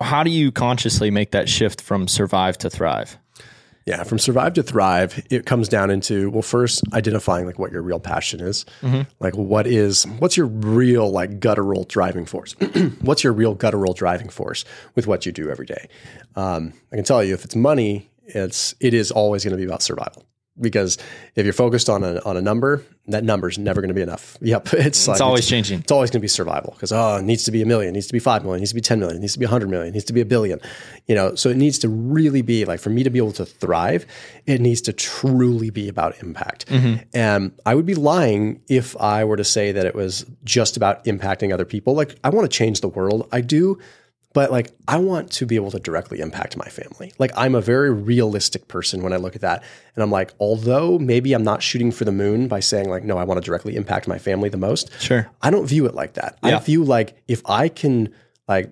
how 0.00 0.22
do 0.22 0.30
you 0.30 0.50
consciously 0.50 1.10
make 1.10 1.32
that 1.32 1.48
shift 1.48 1.80
from 1.80 2.08
survive 2.08 2.56
to 2.58 2.70
thrive? 2.70 3.18
Yeah, 3.86 4.02
from 4.04 4.18
survive 4.18 4.54
to 4.54 4.62
thrive, 4.62 5.22
it 5.28 5.44
comes 5.44 5.68
down 5.68 5.90
into 5.90 6.30
well, 6.30 6.40
first 6.40 6.82
identifying 6.94 7.44
like 7.44 7.58
what 7.58 7.70
your 7.70 7.82
real 7.82 8.00
passion 8.00 8.40
is. 8.40 8.64
Mm-hmm. 8.80 9.02
Like 9.20 9.36
what 9.36 9.66
is 9.66 10.06
what's 10.20 10.38
your 10.38 10.46
real 10.46 11.10
like 11.10 11.38
guttural 11.38 11.84
driving 11.84 12.24
force? 12.24 12.54
what's 13.02 13.22
your 13.22 13.34
real 13.34 13.54
guttural 13.54 13.92
driving 13.92 14.30
force 14.30 14.64
with 14.94 15.06
what 15.06 15.26
you 15.26 15.32
do 15.32 15.50
every 15.50 15.66
day? 15.66 15.88
Um, 16.34 16.72
I 16.92 16.96
can 16.96 17.04
tell 17.04 17.22
you 17.22 17.34
if 17.34 17.44
it's 17.44 17.54
money, 17.54 18.08
it's 18.26 18.74
it 18.80 18.94
is 18.94 19.10
always 19.10 19.44
going 19.44 19.52
to 19.52 19.58
be 19.58 19.64
about 19.64 19.82
survival 19.82 20.26
because 20.60 20.98
if 21.34 21.44
you're 21.44 21.52
focused 21.52 21.88
on 21.88 22.04
a, 22.04 22.20
on 22.24 22.36
a 22.36 22.40
number, 22.40 22.84
that 23.08 23.24
number 23.24 23.48
is 23.48 23.58
never 23.58 23.80
going 23.80 23.88
to 23.88 23.94
be 23.94 24.02
enough. 24.02 24.38
Yep. 24.44 24.74
It's, 24.74 24.84
it's 24.86 25.08
like, 25.08 25.20
always 25.20 25.40
it's, 25.40 25.48
changing. 25.48 25.80
It's 25.80 25.90
always 25.90 26.10
going 26.10 26.20
to 26.20 26.22
be 26.22 26.28
survival 26.28 26.72
because, 26.74 26.92
oh, 26.92 27.16
it 27.16 27.22
needs 27.22 27.44
to 27.44 27.50
be 27.50 27.62
a 27.62 27.66
million, 27.66 27.90
it 27.90 27.92
needs 27.94 28.06
to 28.06 28.12
be 28.12 28.18
5 28.18 28.42
million, 28.42 28.58
it 28.58 28.60
needs 28.60 28.70
to 28.70 28.74
be 28.74 28.80
10 28.80 29.00
million, 29.00 29.16
it 29.16 29.20
needs 29.20 29.32
to 29.32 29.38
be 29.38 29.46
a 29.46 29.48
100 29.48 29.68
million, 29.68 29.88
it 29.88 29.92
needs 29.92 30.04
to 30.04 30.12
be 30.12 30.20
a 30.20 30.24
billion. 30.24 30.60
You 31.06 31.14
know, 31.14 31.34
so 31.34 31.48
it 31.48 31.56
needs 31.56 31.78
to 31.80 31.88
really 31.88 32.42
be 32.42 32.64
like 32.66 32.80
for 32.80 32.90
me 32.90 33.02
to 33.02 33.10
be 33.10 33.18
able 33.18 33.32
to 33.32 33.46
thrive, 33.46 34.06
it 34.46 34.60
needs 34.60 34.80
to 34.82 34.92
truly 34.92 35.70
be 35.70 35.88
about 35.88 36.22
impact. 36.22 36.66
Mm-hmm. 36.66 37.02
And 37.14 37.58
I 37.66 37.74
would 37.74 37.86
be 37.86 37.94
lying 37.94 38.60
if 38.68 38.96
I 38.98 39.24
were 39.24 39.36
to 39.36 39.44
say 39.44 39.72
that 39.72 39.86
it 39.86 39.94
was 39.94 40.26
just 40.44 40.76
about 40.76 41.04
impacting 41.04 41.52
other 41.52 41.64
people. 41.64 41.94
Like, 41.94 42.16
I 42.22 42.28
want 42.28 42.50
to 42.50 42.56
change 42.56 42.80
the 42.80 42.88
world. 42.88 43.28
I 43.32 43.40
do 43.40 43.78
but 44.34 44.50
like 44.50 44.72
I 44.86 44.98
want 44.98 45.30
to 45.32 45.46
be 45.46 45.56
able 45.56 45.70
to 45.70 45.78
directly 45.78 46.20
impact 46.20 46.58
my 46.58 46.66
family. 46.66 47.14
Like 47.18 47.30
I'm 47.34 47.54
a 47.54 47.62
very 47.62 47.90
realistic 47.90 48.68
person 48.68 49.02
when 49.02 49.14
I 49.14 49.16
look 49.16 49.34
at 49.34 49.40
that. 49.40 49.62
And 49.94 50.02
I'm 50.02 50.10
like, 50.10 50.34
although 50.38 50.98
maybe 50.98 51.32
I'm 51.32 51.44
not 51.44 51.62
shooting 51.62 51.90
for 51.90 52.04
the 52.04 52.12
moon 52.12 52.48
by 52.48 52.60
saying 52.60 52.90
like, 52.90 53.04
no, 53.04 53.16
I 53.16 53.24
want 53.24 53.42
to 53.42 53.46
directly 53.46 53.76
impact 53.76 54.06
my 54.06 54.18
family 54.18 54.50
the 54.50 54.58
most. 54.58 54.90
Sure. 55.00 55.30
I 55.40 55.50
don't 55.50 55.66
view 55.66 55.86
it 55.86 55.94
like 55.94 56.14
that. 56.14 56.38
Yeah. 56.44 56.56
I 56.56 56.60
view 56.60 56.84
like 56.84 57.16
if 57.28 57.40
I 57.46 57.68
can 57.68 58.12
like 58.46 58.70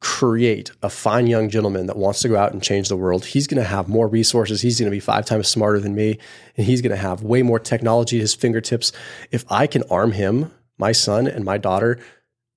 create 0.00 0.70
a 0.82 0.90
fine 0.90 1.26
young 1.26 1.48
gentleman 1.48 1.86
that 1.86 1.96
wants 1.96 2.20
to 2.20 2.28
go 2.28 2.36
out 2.36 2.52
and 2.52 2.62
change 2.62 2.88
the 2.88 2.96
world, 2.96 3.24
he's 3.24 3.46
going 3.46 3.62
to 3.62 3.68
have 3.68 3.88
more 3.88 4.08
resources. 4.08 4.60
He's 4.60 4.78
going 4.78 4.90
to 4.90 4.94
be 4.94 5.00
five 5.00 5.24
times 5.24 5.48
smarter 5.48 5.80
than 5.80 5.94
me, 5.94 6.18
and 6.56 6.66
he's 6.66 6.82
going 6.82 6.90
to 6.90 6.96
have 6.96 7.22
way 7.22 7.42
more 7.42 7.58
technology 7.58 8.18
at 8.18 8.20
his 8.20 8.34
fingertips. 8.34 8.92
If 9.30 9.44
I 9.50 9.66
can 9.66 9.82
arm 9.90 10.12
him, 10.12 10.52
my 10.78 10.92
son 10.92 11.26
and 11.26 11.44
my 11.44 11.58
daughter, 11.58 11.98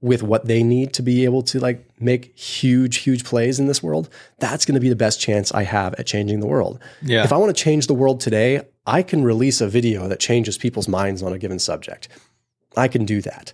with 0.02 0.24
what 0.24 0.46
they 0.46 0.64
need 0.64 0.94
to 0.94 1.02
be 1.02 1.26
able 1.26 1.42
to 1.44 1.60
like 1.60 1.86
make 2.00 2.38
huge, 2.38 2.98
huge 2.98 3.26
plays 3.26 3.60
in 3.60 3.68
this 3.68 3.84
world, 3.84 4.10
that's 4.38 4.66
going 4.66 4.76
to 4.76 4.82
be 4.82 4.90
the 4.90 4.96
best 4.96 5.20
chance 5.20 5.52
I 5.52 5.64
have 5.64 5.94
at 5.96 6.06
changing 6.06 6.40
the 6.40 6.48
world. 6.48 6.80
Yeah. 7.02 7.24
If 7.24 7.34
I 7.34 7.38
want 7.38 7.56
to 7.56 7.64
change 7.64 7.88
the 7.88 7.94
world 7.94 8.22
today, 8.22 8.62
I 8.86 9.04
can 9.04 9.24
release 9.24 9.60
a 9.60 9.68
video 9.68 10.08
that 10.08 10.20
changes 10.20 10.58
people's 10.58 10.88
minds 10.88 11.22
on 11.22 11.34
a 11.34 11.38
given 11.38 11.60
subject. 11.60 12.08
I 12.78 12.88
can 12.88 13.06
do 13.06 13.22
that. 13.22 13.52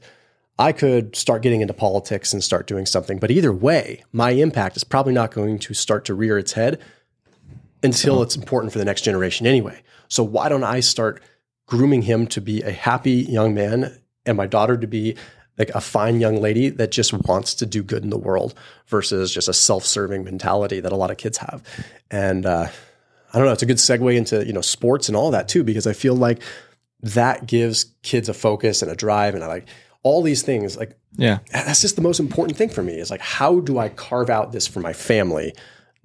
I 0.57 0.71
could 0.71 1.15
start 1.15 1.41
getting 1.41 1.61
into 1.61 1.73
politics 1.73 2.31
and 2.31 2.43
start 2.43 2.67
doing 2.67 2.85
something, 2.85 3.19
but 3.19 3.31
either 3.31 3.51
way, 3.51 4.03
my 4.13 4.31
impact 4.31 4.77
is 4.77 4.83
probably 4.83 5.13
not 5.13 5.31
going 5.31 5.59
to 5.59 5.73
start 5.73 6.05
to 6.05 6.13
rear 6.13 6.37
its 6.37 6.53
head 6.53 6.79
until 7.83 8.21
it's 8.21 8.35
important 8.35 8.71
for 8.71 8.79
the 8.79 8.85
next 8.85 9.01
generation 9.01 9.45
anyway. 9.45 9.81
So 10.07 10.23
why 10.23 10.47
don't 10.47 10.63
I 10.63 10.79
start 10.79 11.21
grooming 11.65 12.03
him 12.03 12.27
to 12.27 12.39
be 12.39 12.61
a 12.61 12.71
happy 12.71 13.11
young 13.11 13.53
man 13.53 13.99
and 14.25 14.37
my 14.37 14.47
daughter 14.47 14.77
to 14.77 14.87
be 14.87 15.15
like 15.57 15.69
a 15.69 15.81
fine 15.81 16.19
young 16.19 16.41
lady 16.41 16.69
that 16.69 16.91
just 16.91 17.13
wants 17.13 17.55
to 17.55 17.65
do 17.65 17.81
good 17.83 18.03
in 18.03 18.09
the 18.09 18.17
world 18.17 18.53
versus 18.87 19.33
just 19.33 19.47
a 19.47 19.53
self-serving 19.53 20.23
mentality 20.23 20.79
that 20.79 20.91
a 20.91 20.95
lot 20.95 21.11
of 21.11 21.17
kids 21.17 21.37
have. 21.37 21.63
And 22.11 22.45
uh, 22.45 22.67
I 23.33 23.37
don't 23.37 23.47
know, 23.47 23.53
it's 23.53 23.63
a 23.63 23.67
good 23.67 23.77
segue 23.77 24.15
into 24.15 24.45
you 24.45 24.53
know 24.53 24.61
sports 24.61 25.07
and 25.07 25.15
all 25.15 25.31
that 25.31 25.47
too 25.47 25.63
because 25.63 25.87
I 25.87 25.93
feel 25.93 26.15
like 26.15 26.41
that 27.01 27.45
gives 27.45 27.85
kids 28.01 28.29
a 28.29 28.33
focus 28.33 28.81
and 28.81 28.91
a 28.91 28.95
drive 28.95 29.35
and 29.35 29.43
I 29.43 29.47
like 29.47 29.67
all 30.03 30.21
these 30.21 30.43
things 30.43 30.77
like 30.77 30.97
yeah 31.17 31.39
that's 31.51 31.81
just 31.81 31.95
the 31.95 32.01
most 32.01 32.19
important 32.19 32.57
thing 32.57 32.69
for 32.69 32.83
me 32.83 32.93
is 32.93 33.09
like 33.11 33.21
how 33.21 33.59
do 33.59 33.77
I 33.77 33.89
carve 33.89 34.29
out 34.29 34.51
this 34.51 34.67
for 34.67 34.79
my 34.79 34.93
family 34.93 35.53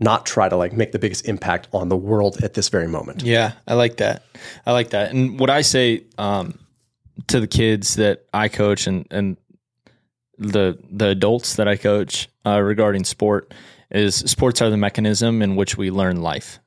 not 0.00 0.24
try 0.24 0.48
to 0.48 0.56
like 0.56 0.72
make 0.72 0.92
the 0.92 0.98
biggest 0.98 1.28
impact 1.28 1.68
on 1.72 1.90
the 1.90 1.96
world 1.96 2.42
at 2.42 2.54
this 2.54 2.70
very 2.70 2.88
moment. 2.88 3.22
Yeah, 3.22 3.52
I 3.68 3.74
like 3.74 3.98
that. 3.98 4.22
I 4.66 4.72
like 4.72 4.90
that. 4.90 5.12
And 5.12 5.38
what 5.38 5.50
I 5.50 5.60
say 5.60 6.04
um, 6.16 6.58
to 7.28 7.38
the 7.38 7.46
kids 7.46 7.96
that 7.96 8.24
I 8.32 8.48
coach 8.48 8.86
and 8.86 9.06
and 9.10 9.36
the 10.40 10.78
the 10.90 11.08
adults 11.08 11.56
that 11.56 11.68
I 11.68 11.76
coach 11.76 12.28
uh, 12.44 12.60
regarding 12.60 13.04
sport 13.04 13.52
is 13.90 14.16
sports 14.16 14.62
are 14.62 14.70
the 14.70 14.76
mechanism 14.76 15.42
in 15.42 15.54
which 15.54 15.76
we 15.76 15.90
learn 15.90 16.22
life, 16.22 16.58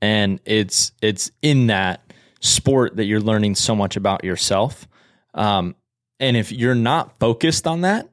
and 0.00 0.38
it's 0.44 0.92
it's 1.00 1.30
in 1.40 1.68
that 1.68 2.12
sport 2.40 2.96
that 2.96 3.06
you're 3.06 3.20
learning 3.20 3.54
so 3.54 3.74
much 3.74 3.96
about 3.96 4.22
yourself. 4.22 4.86
Um, 5.34 5.74
and 6.20 6.36
if 6.36 6.52
you're 6.52 6.74
not 6.74 7.18
focused 7.18 7.66
on 7.66 7.80
that, 7.80 8.10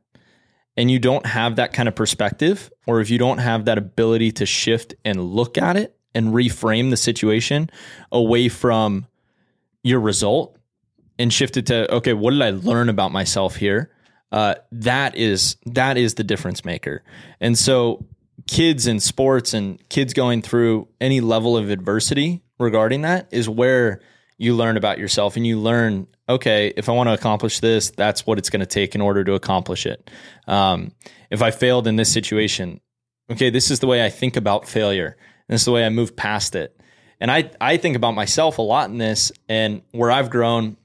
and 0.78 0.90
you 0.90 1.00
don't 1.00 1.26
have 1.26 1.58
that 1.58 1.74
kind 1.74 1.90
of 1.90 1.96
perspective, 1.96 2.72
or 2.88 3.02
if 3.02 3.10
you 3.10 3.18
don't 3.18 3.40
have 3.40 3.66
that 3.66 3.78
ability 3.78 4.32
to 4.34 4.46
shift 4.46 4.96
and 5.04 5.22
look 5.22 5.58
at 5.58 5.76
it 5.76 5.98
and 6.16 6.34
reframe 6.34 6.90
the 6.90 6.98
situation 6.98 7.70
away 8.12 8.48
from 8.48 9.06
your 9.84 10.00
result 10.00 10.58
and 11.18 11.34
shift 11.34 11.58
it 11.58 11.66
to 11.66 11.94
okay, 11.96 12.14
what 12.14 12.32
did 12.32 12.42
I 12.42 12.52
learn 12.52 12.88
about 12.88 13.12
myself 13.12 13.58
here? 13.58 13.92
Uh, 14.32 14.56
that 14.72 15.16
is 15.16 15.58
that 15.66 15.98
is 15.98 16.16
the 16.16 16.24
difference 16.24 16.64
maker. 16.64 17.04
And 17.40 17.58
so 17.58 18.06
kids 18.48 18.88
in 18.88 19.00
sports 19.00 19.54
and 19.54 19.88
kids 19.90 20.14
going 20.14 20.42
through 20.42 20.88
any 21.00 21.22
level 21.22 21.58
of 21.58 21.70
adversity 21.70 22.42
regarding 22.60 23.02
that 23.04 23.28
is 23.32 23.48
where 23.48 24.02
you 24.38 24.56
learn 24.56 24.78
about 24.78 24.98
yourself 24.98 25.36
and 25.36 25.46
you 25.46 25.60
learn 25.60 26.08
okay 26.28 26.74
if 26.76 26.90
i 26.90 26.92
want 26.92 27.08
to 27.08 27.14
accomplish 27.14 27.60
this 27.60 27.92
that's 27.92 28.26
what 28.26 28.38
it's 28.38 28.50
going 28.50 28.60
to 28.60 28.66
take 28.66 28.96
in 28.96 29.02
order 29.02 29.24
to 29.24 29.34
accomplish 29.34 29.86
it. 29.86 30.10
Um, 30.48 30.94
if 31.30 31.42
i 31.42 31.52
failed 31.52 31.88
in 31.88 31.96
this 31.96 32.12
situation 32.12 32.82
okay 33.32 33.50
this 33.50 33.70
is 33.70 33.80
the 33.80 33.88
way 33.88 34.04
i 34.04 34.10
think 34.10 34.36
about 34.36 34.68
failure. 34.68 35.18
This 35.48 35.62
is 35.62 35.66
the 35.66 35.72
way 35.72 35.86
i 35.86 35.90
move 35.90 36.16
past 36.16 36.56
it. 36.56 36.80
And 37.20 37.30
i 37.30 37.52
i 37.62 37.78
think 37.78 37.96
about 37.96 38.16
myself 38.16 38.58
a 38.58 38.64
lot 38.64 38.90
in 38.90 38.98
this 38.98 39.32
and 39.48 39.82
where 39.92 40.12
i've 40.12 40.30
grown 40.30 40.78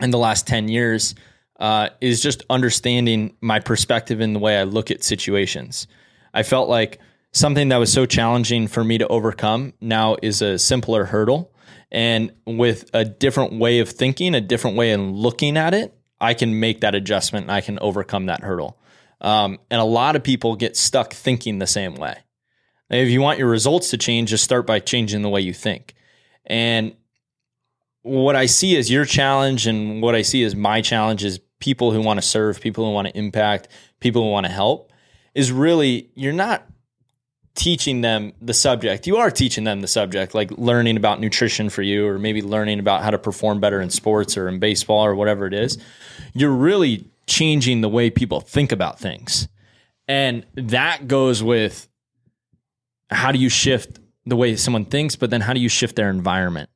in 0.00 0.10
the 0.10 0.18
last 0.18 0.46
10 0.46 0.68
years 0.68 1.14
uh, 1.58 1.88
is 2.00 2.22
just 2.22 2.44
understanding 2.48 3.34
my 3.40 3.58
perspective 3.58 4.20
in 4.20 4.32
the 4.32 4.38
way 4.38 4.58
i 4.58 4.62
look 4.62 4.90
at 4.90 5.02
situations 5.02 5.86
i 6.34 6.42
felt 6.42 6.68
like 6.68 7.00
something 7.32 7.68
that 7.68 7.78
was 7.78 7.92
so 7.92 8.06
challenging 8.06 8.66
for 8.66 8.82
me 8.84 8.98
to 8.98 9.06
overcome 9.08 9.72
now 9.80 10.16
is 10.22 10.42
a 10.42 10.58
simpler 10.58 11.04
hurdle 11.04 11.52
and 11.90 12.32
with 12.46 12.90
a 12.92 13.04
different 13.04 13.54
way 13.54 13.78
of 13.78 13.88
thinking, 13.88 14.34
a 14.34 14.40
different 14.40 14.76
way 14.76 14.92
of 14.92 15.00
looking 15.00 15.56
at 15.56 15.74
it, 15.74 15.94
I 16.20 16.34
can 16.34 16.60
make 16.60 16.80
that 16.80 16.94
adjustment 16.94 17.44
and 17.44 17.52
I 17.52 17.60
can 17.60 17.78
overcome 17.78 18.26
that 18.26 18.42
hurdle. 18.42 18.78
Um, 19.20 19.58
and 19.70 19.80
a 19.80 19.84
lot 19.84 20.16
of 20.16 20.22
people 20.22 20.56
get 20.56 20.76
stuck 20.76 21.12
thinking 21.12 21.58
the 21.58 21.66
same 21.66 21.94
way. 21.94 22.18
If 22.90 23.08
you 23.08 23.20
want 23.20 23.38
your 23.38 23.48
results 23.48 23.90
to 23.90 23.98
change, 23.98 24.30
just 24.30 24.44
start 24.44 24.66
by 24.66 24.80
changing 24.80 25.22
the 25.22 25.28
way 25.28 25.40
you 25.40 25.52
think. 25.52 25.94
And 26.46 26.94
what 28.02 28.36
I 28.36 28.46
see 28.46 28.76
as 28.76 28.90
your 28.90 29.04
challenge 29.04 29.66
and 29.66 30.00
what 30.00 30.14
I 30.14 30.22
see 30.22 30.42
as 30.44 30.54
my 30.54 30.80
challenge 30.80 31.24
is 31.24 31.40
people 31.58 31.92
who 31.92 32.00
want 32.00 32.18
to 32.18 32.26
serve, 32.26 32.60
people 32.60 32.84
who 32.84 32.92
want 32.92 33.08
to 33.08 33.16
impact, 33.16 33.68
people 34.00 34.22
who 34.22 34.30
want 34.30 34.46
to 34.46 34.52
help 34.52 34.92
is 35.34 35.52
really 35.52 36.10
you're 36.14 36.32
not 36.32 36.66
teaching 37.54 38.02
them 38.02 38.32
the 38.40 38.54
subject. 38.54 39.06
You 39.06 39.16
are 39.16 39.30
teaching 39.32 39.64
them 39.64 39.80
the 39.80 39.88
subject, 39.88 40.32
like 40.32 40.52
learning 40.52 40.96
about 40.96 41.20
nutrition 41.20 41.70
for 41.70 41.82
you, 41.82 42.06
or 42.06 42.18
maybe 42.18 42.40
learning 42.40 42.78
about 42.78 43.02
how 43.02 43.10
to 43.10 43.18
perform 43.18 43.58
better 43.58 43.80
in 43.80 43.90
sports 43.90 44.36
or 44.36 44.48
in 44.48 44.60
baseball 44.60 45.04
or 45.04 45.14
whatever 45.16 45.46
it 45.46 45.54
is. 45.54 45.76
You're 46.34 46.52
really 46.52 47.06
changing 47.26 47.80
the 47.80 47.88
way 47.88 48.10
people 48.10 48.40
think 48.40 48.70
about 48.70 49.00
things. 49.00 49.48
And 50.06 50.46
that 50.54 51.08
goes 51.08 51.42
with 51.42 51.88
how 53.10 53.32
do 53.32 53.38
you 53.38 53.48
shift 53.48 53.98
the 54.24 54.36
way 54.36 54.54
someone 54.54 54.84
thinks, 54.84 55.16
but 55.16 55.30
then 55.30 55.40
how 55.40 55.52
do 55.52 55.60
you 55.60 55.68
shift 55.68 55.96
their 55.96 56.10
environment? 56.10 56.70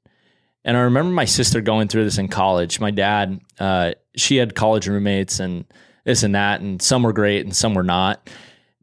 And 0.64 0.76
I 0.76 0.80
remember 0.80 1.12
my 1.12 1.24
sister 1.24 1.60
going 1.60 1.88
through 1.88 2.04
this 2.04 2.18
in 2.18 2.28
college. 2.28 2.78
My 2.78 2.90
dad, 2.90 3.40
uh, 3.58 3.92
she 4.16 4.36
had 4.36 4.54
college 4.54 4.86
roommates 4.86 5.40
and 5.40 5.64
this 6.04 6.22
and 6.22 6.34
that, 6.34 6.60
and 6.60 6.80
some 6.80 7.02
were 7.02 7.12
great 7.12 7.44
and 7.44 7.54
some 7.54 7.74
were 7.74 7.82
not 7.82 8.28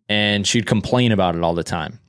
and 0.10 0.46
she'd 0.46 0.66
complain 0.66 1.12
about 1.12 1.36
it 1.36 1.44
all 1.44 1.54
the 1.54 1.64
time. 1.64 2.00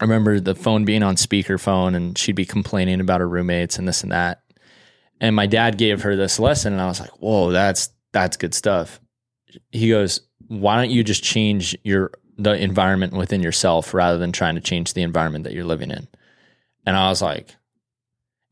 I 0.00 0.04
remember 0.04 0.38
the 0.38 0.54
phone 0.54 0.84
being 0.84 1.02
on 1.02 1.16
speakerphone 1.16 1.96
and 1.96 2.16
she'd 2.16 2.36
be 2.36 2.46
complaining 2.46 3.00
about 3.00 3.20
her 3.20 3.28
roommates 3.28 3.78
and 3.78 3.88
this 3.88 4.02
and 4.02 4.12
that. 4.12 4.42
And 5.20 5.34
my 5.34 5.46
dad 5.46 5.76
gave 5.76 6.02
her 6.02 6.14
this 6.14 6.38
lesson 6.38 6.72
and 6.72 6.82
I 6.82 6.86
was 6.86 7.00
like, 7.00 7.10
"Whoa, 7.20 7.50
that's 7.50 7.90
that's 8.12 8.36
good 8.36 8.54
stuff." 8.54 9.00
He 9.72 9.88
goes, 9.88 10.20
"Why 10.46 10.76
don't 10.76 10.90
you 10.90 11.02
just 11.02 11.24
change 11.24 11.76
your 11.82 12.12
the 12.38 12.52
environment 12.52 13.14
within 13.14 13.42
yourself 13.42 13.94
rather 13.94 14.18
than 14.18 14.32
trying 14.32 14.54
to 14.56 14.60
change 14.60 14.92
the 14.92 15.02
environment 15.02 15.44
that 15.44 15.54
you're 15.54 15.64
living 15.64 15.90
in?" 15.90 16.06
And 16.84 16.96
I 16.96 17.08
was 17.08 17.22
like, 17.22 17.56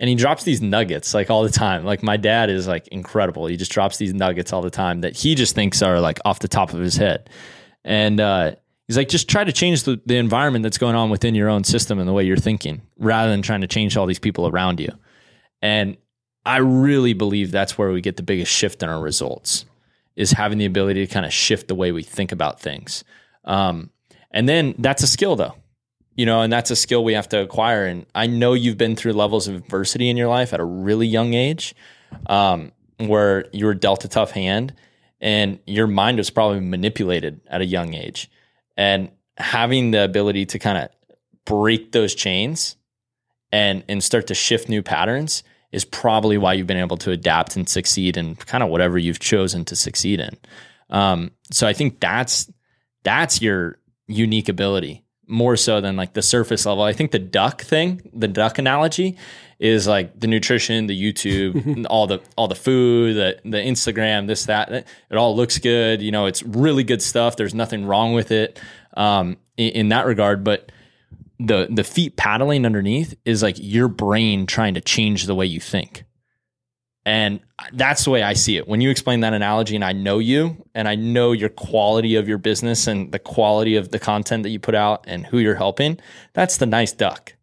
and 0.01 0.09
he 0.09 0.15
drops 0.15 0.45
these 0.45 0.61
nuggets 0.61 1.15
like 1.15 1.31
all 1.31 1.43
the 1.43 1.51
time. 1.51 1.85
Like 1.85 2.03
my 2.03 2.17
dad 2.17 2.51
is 2.51 2.67
like 2.67 2.89
incredible. 2.89 3.47
He 3.47 3.57
just 3.57 3.73
drops 3.73 3.97
these 3.97 4.13
nuggets 4.13 4.53
all 4.53 4.63
the 4.63 4.71
time 4.71 5.03
that 5.03 5.17
he 5.17 5.35
just 5.35 5.55
thinks 5.55 5.83
are 5.83 6.01
like 6.01 6.19
off 6.25 6.41
the 6.41 6.49
top 6.49 6.73
of 6.73 6.81
his 6.81 6.97
head. 6.97 7.31
And 7.85 8.21
uh, 8.21 8.57
He's 8.87 8.99
like, 8.99 9.09
just 9.09 9.29
try 9.29 9.45
to 9.45 9.53
change 9.53 9.85
the, 9.85 10.01
the 10.05 10.17
environment 10.17 10.63
that's 10.63 10.77
going 10.77 10.95
on 10.95 11.09
within 11.09 11.35
your 11.35 11.49
own 11.49 11.65
system 11.65 11.99
and 11.99 12.07
the 12.07 12.13
way 12.13 12.25
you're 12.25 12.37
thinking 12.37 12.83
rather 12.99 13.31
than 13.31 13.41
trying 13.41 13.63
to 13.63 13.67
change 13.67 13.97
all 13.97 14.07
these 14.07 14.19
people 14.19 14.47
around 14.47 14.79
you. 14.79 14.91
And 15.63 15.97
I 16.45 16.59
really 16.59 17.15
believe 17.15 17.51
that's 17.51 17.79
where 17.79 17.91
we 17.91 18.03
get 18.03 18.17
the 18.17 18.23
biggest 18.23 18.53
shift 18.53 18.83
in 18.83 18.91
our 18.91 19.01
results 19.01 19.65
is 20.17 20.33
having 20.33 20.59
the 20.59 20.67
ability 20.67 21.07
to 21.07 21.13
kind 21.13 21.25
of 21.25 21.33
shift 21.33 21.69
the 21.69 21.75
way 21.75 21.93
we 21.93 22.03
think 22.03 22.31
about 22.31 22.61
things. 22.61 23.05
Um, 23.45 23.91
and 24.31 24.49
then 24.49 24.75
that's 24.79 25.03
a 25.03 25.07
skill 25.07 25.35
though, 25.35 25.55
you 26.17 26.27
know, 26.27 26.43
and 26.43 26.53
that's 26.53 26.71
a 26.71 26.77
skill 26.77 27.05
we 27.05 27.15
have 27.15 27.29
to 27.31 27.41
acquire. 27.41 27.87
And 27.87 28.07
I 28.15 28.27
know 28.27 28.53
you've 28.55 28.79
been 28.79 28.97
through 28.97 29.13
levels 29.13 29.49
of 29.49 29.55
adversity 29.57 30.09
in 30.09 30.17
your 30.17 30.29
life 30.29 30.53
at 30.53 30.61
a 30.61 30.65
really 30.65 31.07
young 31.07 31.35
age, 31.35 31.75
um, 32.27 32.73
where 32.99 33.47
you 33.53 33.67
were 33.67 33.75
dealt 33.75 34.05
a 34.05 34.09
tough 34.09 34.31
hand 34.31 34.75
and 35.21 35.59
your 35.67 35.87
mind 35.87 36.19
was 36.19 36.31
probably 36.31 36.61
manipulated 36.61 37.41
at 37.49 37.61
a 37.61 37.65
young 37.65 37.95
age 37.95 38.31
and 38.77 39.11
having 39.37 39.91
the 39.91 40.05
ability 40.05 40.47
to 40.47 40.59
kind 40.59 40.79
of 40.79 40.91
break 41.45 41.93
those 41.93 42.15
chains 42.15 42.77
and 43.51 43.85
and 43.89 44.03
start 44.03 44.27
to 44.29 44.35
shift 44.35 44.69
new 44.69 44.83
patterns 44.83 45.43
is 45.73 45.85
probably 45.85 46.39
why 46.39 46.53
you've 46.53 46.67
been 46.67 46.77
able 46.77 46.97
to 46.97 47.11
adapt 47.11 47.57
and 47.57 47.69
succeed 47.69 48.17
in 48.17 48.37
kind 48.37 48.63
of 48.63 48.71
whatever 48.71 48.97
you've 48.97 49.19
chosen 49.19 49.65
to 49.65 49.75
succeed 49.75 50.21
in. 50.21 50.37
Um, 50.91 51.33
so 51.51 51.67
I 51.67 51.73
think 51.73 52.01
that's 52.01 52.51
that's 53.03 53.43
your 53.43 53.79
unique 54.07 54.49
ability 54.49 55.04
more 55.27 55.57
so 55.57 55.81
than 55.81 55.97
like 55.97 56.13
the 56.13 56.23
surface 56.23 56.67
level. 56.67 56.83
I 56.83 56.93
think 56.93 57.11
the 57.11 57.19
duck 57.19 57.63
thing, 57.63 58.03
the 58.13 58.29
duck 58.29 58.59
analogy, 58.59 59.17
is 59.59 59.87
like 59.87 60.19
the 60.19 60.27
nutrition, 60.27 60.87
the 60.87 61.01
YouTube, 61.01 61.87
all 61.91 62.07
the 62.07 62.21
all 62.37 62.49
the 62.49 62.55
food, 62.55 63.17
the 63.17 63.41
the 63.49 63.59
Instagram, 63.59 64.27
this 64.27 64.47
that. 64.47 64.71
It 64.71 64.87
all 65.17 65.37
looks 65.37 65.59
good. 65.59 66.03
You 66.03 66.13
know, 66.13 66.27
it's 66.27 66.43
really 66.43 66.85
good 66.85 67.03
stuff. 67.03 67.37
There's 67.37 67.55
nothing 67.55 67.87
wrong 67.87 68.13
with 68.13 68.31
it 68.31 68.61
um, 68.97 69.37
in, 69.57 69.71
in 69.71 69.89
that 69.91 70.07
regard. 70.07 70.45
But 70.45 70.71
the 71.39 71.69
the 71.71 71.85
feet 71.85 72.17
paddling 72.17 72.67
underneath 72.67 73.15
is 73.25 73.43
like 73.43 73.57
your 73.59 73.89
brain 73.89 74.47
trying 74.47 74.75
to 74.75 74.81
change 74.81 75.27
the 75.27 75.35
way 75.35 75.47
you 75.47 75.61
think. 75.61 76.05
And 77.07 77.41
that's 77.73 78.05
the 78.05 78.11
way 78.11 78.23
I 78.23 78.33
see 78.33 78.57
it. 78.57 78.67
When 78.67 78.81
you 78.81 78.89
explain 78.89 79.21
that 79.21 79.35
analogy, 79.35 79.75
and 79.75 79.85
I 79.85 79.93
know 79.93 80.19
you, 80.19 80.65
and 80.75 80.89
I 80.89 80.95
know 80.95 81.33
your 81.33 81.51
quality 81.51 82.17
of 82.17 82.29
your 82.29 82.39
business 82.39 82.87
and 82.87 83.13
the 83.13 83.19
quality 83.19 83.77
of 83.77 83.91
the 83.91 83.99
content 83.99 84.43
that 84.45 84.51
you 84.51 84.59
put 84.59 84.75
out 84.75 85.05
and 85.07 85.27
who 85.27 85.39
you're 85.39 85.55
helping, 85.55 85.99
that's 86.33 86.57
the 86.57 86.67
nice 86.67 86.93
duck. 86.93 87.35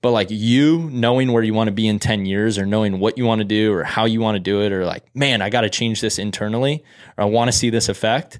But 0.00 0.12
like 0.12 0.28
you 0.30 0.90
knowing 0.92 1.32
where 1.32 1.42
you 1.42 1.54
want 1.54 1.68
to 1.68 1.72
be 1.72 1.88
in 1.88 1.98
10 1.98 2.26
years 2.26 2.58
or 2.58 2.66
knowing 2.66 3.00
what 3.00 3.18
you 3.18 3.24
want 3.24 3.40
to 3.40 3.44
do 3.44 3.72
or 3.72 3.84
how 3.84 4.04
you 4.04 4.20
want 4.20 4.36
to 4.36 4.40
do 4.40 4.62
it, 4.62 4.70
or 4.70 4.84
like, 4.84 5.02
man, 5.14 5.42
I 5.42 5.50
got 5.50 5.62
to 5.62 5.70
change 5.70 6.00
this 6.00 6.18
internally 6.18 6.84
or 7.16 7.24
I 7.24 7.26
want 7.26 7.48
to 7.48 7.52
see 7.52 7.70
this 7.70 7.88
effect, 7.88 8.38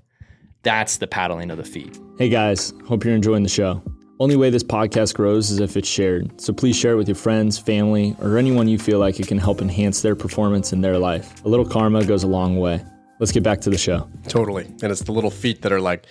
that's 0.63 0.99
the 0.99 1.07
paddling 1.07 1.51
of 1.51 1.57
the 1.57 1.65
feet. 1.65 1.99
Hey 2.19 2.29
guys, 2.29 2.73
hope 2.87 3.05
you're 3.05 3.15
enjoying 3.15 3.43
the 3.43 3.49
show. 3.49 3.83
Only 4.25 4.37
way 4.37 4.49
this 4.49 4.65
podcast 4.65 5.13
grows 5.17 5.51
is 5.51 5.61
if 5.61 5.77
it's 5.77 5.87
shared. 5.87 6.41
So 6.41 6.55
please 6.55 6.75
share 6.75 6.95
it 6.95 6.97
with 6.97 7.09
your 7.09 7.15
friends, 7.15 7.59
family, 7.59 8.17
or 8.23 8.39
anyone 8.39 8.69
you 8.69 8.79
feel 8.79 8.99
like 8.99 9.21
it 9.21 9.29
can 9.29 9.37
help 9.37 9.61
enhance 9.61 10.01
their 10.01 10.17
performance 10.17 10.73
in 10.73 10.81
their 10.81 10.97
life. 10.97 11.45
A 11.45 11.49
little 11.51 11.67
karma 11.67 12.07
goes 12.07 12.23
a 12.23 12.27
long 12.27 12.57
way. 12.57 12.83
Let's 13.21 13.33
get 13.33 13.43
back 13.43 13.61
to 13.61 13.69
the 13.69 13.77
show. 13.77 14.09
Totally. 14.27 14.65
And 14.65 14.85
it's 14.85 15.03
the 15.03 15.13
little 15.13 15.31
feet 15.31 15.61
that 15.61 15.73
are 15.73 15.81
like 15.81 16.07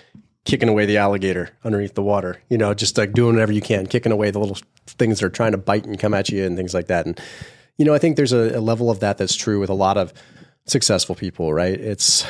kicking 0.46 0.70
away 0.70 0.86
the 0.86 0.98
alligator 0.98 1.58
underneath 1.63 1.96
the 1.96 2.03
water, 2.03 2.39
you 2.50 2.58
know, 2.60 2.75
just 2.75 3.00
like 3.00 3.13
doing 3.13 3.34
whatever 3.34 3.51
you 3.51 3.62
can, 3.62 3.88
kicking 3.88 4.12
away 4.12 4.29
the 4.29 4.38
little 4.38 4.60
things 4.86 5.20
that 5.20 5.25
are 5.25 5.32
trying 5.32 5.53
to 5.53 5.58
bite 5.58 5.86
and 5.86 5.98
come 5.98 6.13
at 6.13 6.29
you 6.29 6.46
and 6.46 6.55
things 6.55 6.75
like 6.75 6.86
that. 6.86 7.08
And, 7.08 7.20
you 7.79 7.86
know, 7.86 7.96
I 7.96 7.98
think 7.98 8.15
there's 8.15 8.32
a, 8.32 8.60
a 8.60 8.62
level 8.62 8.91
of 8.91 9.00
that 9.00 9.17
that's 9.17 9.36
true 9.36 9.60
with 9.60 9.72
a 9.72 9.74
lot 9.74 9.98
of 9.98 10.13
successful 10.67 11.15
people, 11.15 11.51
right? 11.51 11.79
It's 11.79 12.27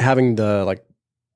having 0.00 0.34
the 0.34 0.64
like 0.64 0.84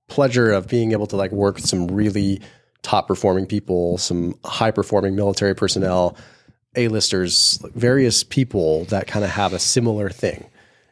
pleasure 0.08 0.50
of 0.50 0.66
being 0.66 0.90
able 0.90 1.06
to 1.06 1.14
like 1.14 1.30
work 1.30 1.54
with 1.54 1.68
some 1.68 1.86
really 1.86 2.40
top 2.82 3.08
performing 3.08 3.46
people, 3.46 3.98
some 3.98 4.38
high 4.44 4.70
performing 4.70 5.16
military 5.16 5.54
personnel, 5.54 6.16
A-listers, 6.76 7.58
various 7.74 8.24
people 8.24 8.84
that 8.86 9.06
kind 9.06 9.24
of 9.24 9.30
have 9.30 9.52
a 9.52 9.58
similar 9.58 10.10
thing. 10.10 10.48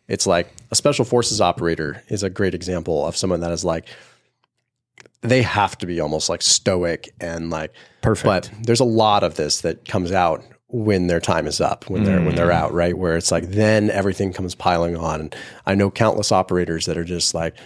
It's 0.09 0.27
like 0.27 0.53
a 0.71 0.75
special 0.75 1.05
forces 1.05 1.41
operator 1.41 2.03
is 2.09 2.23
a 2.23 2.31
great 2.31 2.55
example 2.55 3.07
of 3.07 3.17
someone 3.17 3.41
that 3.41 3.53
is 3.53 3.65
like, 3.65 3.89
they 5.23 5.43
have 5.43 5.77
to 5.79 5.87
be 5.87 6.01
almost 6.01 6.29
like 6.29 6.43
stoic 6.43 7.13
and 7.21 7.51
like 7.51 7.73
perfect. 8.03 8.25
But 8.25 8.51
there's 8.65 8.81
a 8.81 8.85
lot 8.85 9.25
of 9.25 9.35
this 9.35 9.63
that 9.63 9.87
comes 9.89 10.13
out 10.13 10.45
when 10.69 11.07
their 11.07 11.21
time 11.21 11.47
is 11.47 11.61
up, 11.61 11.89
when 11.89 12.05
they're 12.05 12.21
mm. 12.21 12.27
when 12.27 12.35
they're 12.35 12.53
out, 12.53 12.73
right? 12.73 12.97
Where 12.97 13.17
it's 13.17 13.31
like 13.31 13.51
then 13.51 13.91
everything 13.91 14.33
comes 14.33 14.55
piling 14.55 14.97
on. 14.97 15.21
And 15.21 15.37
I 15.65 15.75
know 15.75 15.91
countless 15.91 16.33
operators 16.33 16.87
that 16.87 16.99
are 16.99 17.05
just 17.05 17.35
like 17.35 17.57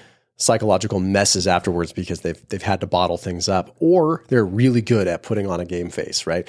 psychological 0.41 1.01
messes 1.01 1.47
afterwards 1.47 1.93
because 1.93 2.21
they've 2.21 2.49
they've 2.49 2.63
had 2.63 2.81
to 2.81 2.87
bottle 2.87 3.17
things 3.17 3.49
up, 3.49 3.75
or 3.79 4.25
they're 4.29 4.45
really 4.45 4.83
good 4.83 5.07
at 5.07 5.23
putting 5.23 5.47
on 5.47 5.61
a 5.61 5.65
game 5.65 5.91
face, 5.91 6.27
right? 6.27 6.47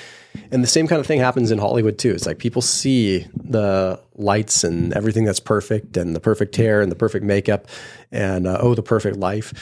And 0.52 0.64
the 0.64 0.68
same 0.68 0.88
kind 0.88 1.00
of 1.00 1.06
thing 1.06 1.20
happens 1.20 1.52
in 1.52 1.60
Hollywood 1.60 1.98
too. 1.98 2.12
It's 2.12 2.26
like 2.26 2.40
people 2.40 2.62
see 2.62 3.28
the 3.36 4.00
lights 4.16 4.64
and 4.64 4.94
everything 4.94 5.26
that's 5.26 5.40
perfect, 5.40 5.98
and 5.98 6.16
the 6.16 6.20
perfect 6.20 6.56
hair 6.56 6.82
and 6.82 6.92
the 6.92 6.96
perfect 6.96 7.26
makeup, 7.26 7.68
and 8.12 8.48
uh, 8.48 8.58
oh, 8.62 8.76
the 8.76 8.84
perfect 8.84 9.18
life 9.18 9.54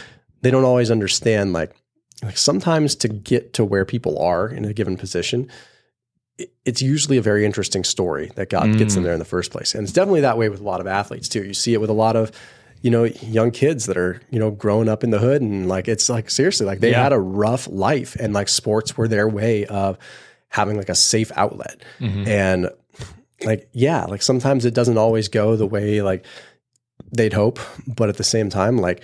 they 0.41 0.51
don't 0.51 0.63
always 0.63 0.91
understand 0.91 1.53
like 1.53 1.75
like 2.24 2.38
sometimes 2.38 2.95
to 2.95 3.07
get 3.07 3.53
to 3.53 3.63
where 3.63 3.86
people 3.86 4.19
are 4.19 4.48
in 4.48 4.65
a 4.65 4.74
given 4.74 4.98
position 4.98 5.50
it's 6.65 6.81
usually 6.81 7.17
a 7.17 7.21
very 7.21 7.45
interesting 7.45 7.83
story 7.83 8.31
that 8.36 8.50
got 8.50 8.71
gets 8.77 8.95
them 8.95 9.03
there 9.03 9.12
in 9.12 9.19
the 9.19 9.25
first 9.25 9.51
place. 9.51 9.75
And 9.75 9.83
it's 9.83 9.91
definitely 9.91 10.21
that 10.21 10.38
way 10.38 10.48
with 10.48 10.62
a 10.62 10.63
lot 10.63 10.79
of 10.79 10.88
athletes 10.88 11.27
too. 11.27 11.43
You 11.43 11.53
see 11.53 11.74
it 11.74 11.81
with 11.81 11.89
a 11.89 11.93
lot 11.93 12.15
of 12.15 12.31
you 12.81 12.89
know 12.91 13.03
young 13.03 13.51
kids 13.51 13.86
that 13.88 13.98
are 13.98 14.21
you 14.29 14.39
know 14.39 14.51
growing 14.51 14.88
up 14.89 15.03
in 15.03 15.09
the 15.09 15.19
hood 15.19 15.41
and 15.41 15.67
like 15.67 15.88
it's 15.88 16.09
like 16.09 16.29
seriously 16.29 16.65
like 16.65 16.79
they 16.79 16.91
Yeah. 16.91 17.03
had 17.03 17.13
a 17.13 17.19
rough 17.19 17.67
life 17.67 18.15
and 18.15 18.33
like 18.33 18.48
sports 18.50 18.95
were 18.98 19.07
their 19.07 19.27
way 19.27 19.65
of 19.65 19.98
having 20.48 20.77
like 20.77 20.89
a 20.89 20.95
safe 20.95 21.31
outlet. 21.36 21.81
And 22.00 22.69
like 23.45 23.69
yeah 23.74 24.05
like 24.05 24.21
sometimes 24.21 24.65
it 24.65 24.74
doesn't 24.74 24.98
always 24.98 25.27
go 25.29 25.55
the 25.55 25.65
way 25.67 26.01
like 26.01 26.25
they'd 27.12 27.31
hope 27.33 27.59
but 27.88 28.09
at 28.09 28.17
the 28.17 28.24
same 28.24 28.50
time 28.50 28.77
like 28.77 29.01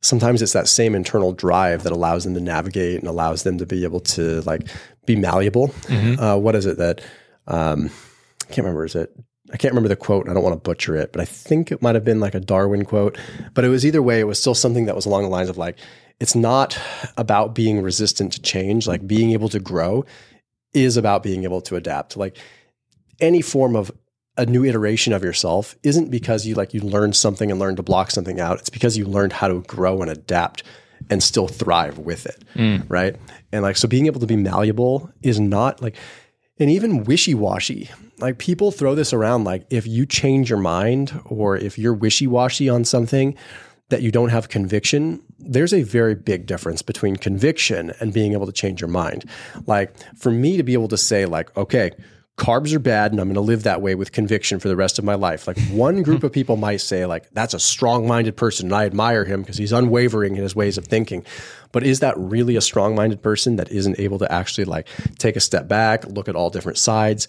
sometimes 0.00 0.40
it's 0.40 0.52
that 0.54 0.66
same 0.68 0.94
internal 0.94 1.32
drive 1.32 1.82
that 1.82 1.92
allows 1.92 2.24
them 2.24 2.32
to 2.34 2.40
navigate 2.40 2.98
and 3.00 3.08
allows 3.08 3.42
them 3.42 3.58
to 3.58 3.66
be 3.66 3.84
able 3.84 4.00
to 4.00 4.40
like 4.42 4.62
be 5.04 5.14
malleable. 5.16 5.72
Uh, 5.90 6.36
what 6.38 6.54
is 6.54 6.64
it 6.66 6.78
that 6.78 7.00
um, 7.48 7.90
i 8.42 8.46
can't 8.52 8.58
remember 8.64 8.84
is 8.84 8.94
it 8.94 9.14
i 9.52 9.56
can't 9.56 9.72
remember 9.72 9.88
the 9.88 9.96
quote 9.96 10.28
i 10.28 10.34
don't 10.34 10.42
want 10.42 10.54
to 10.54 10.68
butcher 10.68 10.96
it 10.96 11.12
but 11.12 11.20
i 11.20 11.24
think 11.24 11.70
it 11.70 11.82
might 11.82 11.94
have 11.94 12.04
been 12.04 12.20
like 12.20 12.34
a 12.34 12.40
darwin 12.40 12.84
quote 12.84 13.18
but 13.54 13.64
it 13.64 13.68
was 13.68 13.84
either 13.84 14.02
way 14.02 14.20
it 14.20 14.26
was 14.26 14.40
still 14.40 14.54
something 14.54 14.86
that 14.86 14.96
was 14.96 15.06
along 15.06 15.22
the 15.22 15.28
lines 15.28 15.48
of 15.48 15.58
like 15.58 15.78
it's 16.18 16.34
not 16.34 16.78
about 17.16 17.54
being 17.54 17.82
resistant 17.82 18.32
to 18.32 18.40
change 18.40 18.86
like 18.86 19.06
being 19.06 19.32
able 19.32 19.48
to 19.48 19.60
grow 19.60 20.04
is 20.72 20.96
about 20.96 21.22
being 21.22 21.44
able 21.44 21.60
to 21.60 21.76
adapt 21.76 22.16
like 22.16 22.36
any 23.20 23.40
form 23.40 23.76
of 23.76 23.90
a 24.36 24.46
new 24.46 24.64
iteration 24.64 25.12
of 25.12 25.24
yourself 25.24 25.74
isn't 25.82 26.10
because 26.10 26.46
you 26.46 26.54
like 26.54 26.74
you 26.74 26.80
learned 26.80 27.16
something 27.16 27.50
and 27.50 27.58
learned 27.58 27.78
to 27.78 27.82
block 27.82 28.10
something 28.10 28.40
out. 28.40 28.58
It's 28.58 28.70
because 28.70 28.96
you 28.96 29.06
learned 29.06 29.32
how 29.32 29.48
to 29.48 29.62
grow 29.62 30.02
and 30.02 30.10
adapt 30.10 30.62
and 31.08 31.22
still 31.22 31.48
thrive 31.48 31.98
with 31.98 32.26
it. 32.26 32.44
Mm. 32.54 32.84
Right. 32.88 33.16
And 33.52 33.62
like 33.62 33.76
so 33.76 33.88
being 33.88 34.06
able 34.06 34.20
to 34.20 34.26
be 34.26 34.36
malleable 34.36 35.10
is 35.22 35.40
not 35.40 35.80
like 35.80 35.96
and 36.58 36.70
even 36.70 37.04
wishy-washy. 37.04 37.90
Like 38.18 38.38
people 38.38 38.70
throw 38.70 38.94
this 38.94 39.12
around 39.12 39.44
like 39.44 39.66
if 39.70 39.86
you 39.86 40.06
change 40.06 40.48
your 40.48 40.58
mind 40.58 41.20
or 41.26 41.56
if 41.56 41.78
you're 41.78 41.94
wishy-washy 41.94 42.68
on 42.68 42.84
something 42.84 43.36
that 43.88 44.02
you 44.02 44.10
don't 44.10 44.30
have 44.30 44.48
conviction, 44.48 45.22
there's 45.38 45.74
a 45.74 45.82
very 45.82 46.14
big 46.14 46.46
difference 46.46 46.82
between 46.82 47.16
conviction 47.16 47.92
and 48.00 48.12
being 48.12 48.32
able 48.32 48.46
to 48.46 48.52
change 48.52 48.80
your 48.80 48.88
mind. 48.88 49.24
Like 49.66 49.94
for 50.16 50.30
me 50.30 50.56
to 50.56 50.62
be 50.62 50.72
able 50.72 50.88
to 50.88 50.96
say 50.96 51.26
like, 51.26 51.54
okay, 51.56 51.92
carbs 52.36 52.74
are 52.74 52.78
bad 52.78 53.12
and 53.12 53.20
I'm 53.20 53.28
going 53.28 53.34
to 53.34 53.40
live 53.40 53.62
that 53.62 53.80
way 53.80 53.94
with 53.94 54.12
conviction 54.12 54.60
for 54.60 54.68
the 54.68 54.76
rest 54.76 54.98
of 54.98 55.04
my 55.04 55.14
life. 55.14 55.46
Like 55.46 55.58
one 55.68 56.02
group 56.02 56.22
of 56.22 56.32
people 56.32 56.56
might 56.56 56.80
say 56.80 57.06
like 57.06 57.30
that's 57.32 57.54
a 57.54 57.60
strong-minded 57.60 58.36
person 58.36 58.66
and 58.66 58.74
I 58.74 58.86
admire 58.86 59.24
him 59.24 59.42
because 59.42 59.56
he's 59.56 59.72
unwavering 59.72 60.36
in 60.36 60.42
his 60.42 60.56
ways 60.56 60.78
of 60.78 60.86
thinking. 60.86 61.24
But 61.72 61.84
is 61.84 62.00
that 62.00 62.16
really 62.18 62.56
a 62.56 62.60
strong-minded 62.60 63.22
person 63.22 63.56
that 63.56 63.70
isn't 63.70 63.98
able 63.98 64.18
to 64.18 64.30
actually 64.30 64.64
like 64.64 64.88
take 65.18 65.36
a 65.36 65.40
step 65.40 65.68
back, 65.68 66.06
look 66.06 66.28
at 66.28 66.36
all 66.36 66.50
different 66.50 66.78
sides, 66.78 67.28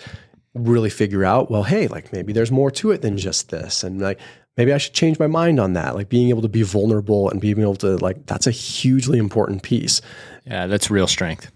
really 0.60 0.90
figure 0.90 1.26
out, 1.26 1.50
well, 1.52 1.64
hey, 1.64 1.88
like 1.88 2.12
maybe 2.14 2.34
there's 2.34 2.52
more 2.52 2.72
to 2.72 2.92
it 2.92 3.02
than 3.02 3.18
just 3.18 3.50
this 3.50 3.84
and 3.84 4.00
like 4.00 4.20
maybe 4.58 4.74
I 4.74 4.78
should 4.80 4.94
change 4.94 5.20
my 5.20 5.28
mind 5.28 5.60
on 5.60 5.74
that. 5.74 5.96
Like 5.96 6.10
being 6.10 6.30
able 6.30 6.42
to 6.42 6.50
be 6.50 6.64
vulnerable 6.64 7.30
and 7.30 7.40
being 7.40 7.60
able 7.60 7.76
to 7.76 7.98
like 7.98 8.26
that's 8.26 8.48
a 8.48 8.52
hugely 8.52 9.20
important 9.20 9.64
piece. 9.64 10.02
Yeah, 10.46 10.68
that's 10.68 10.90
real 10.90 11.08
strength. 11.08 11.52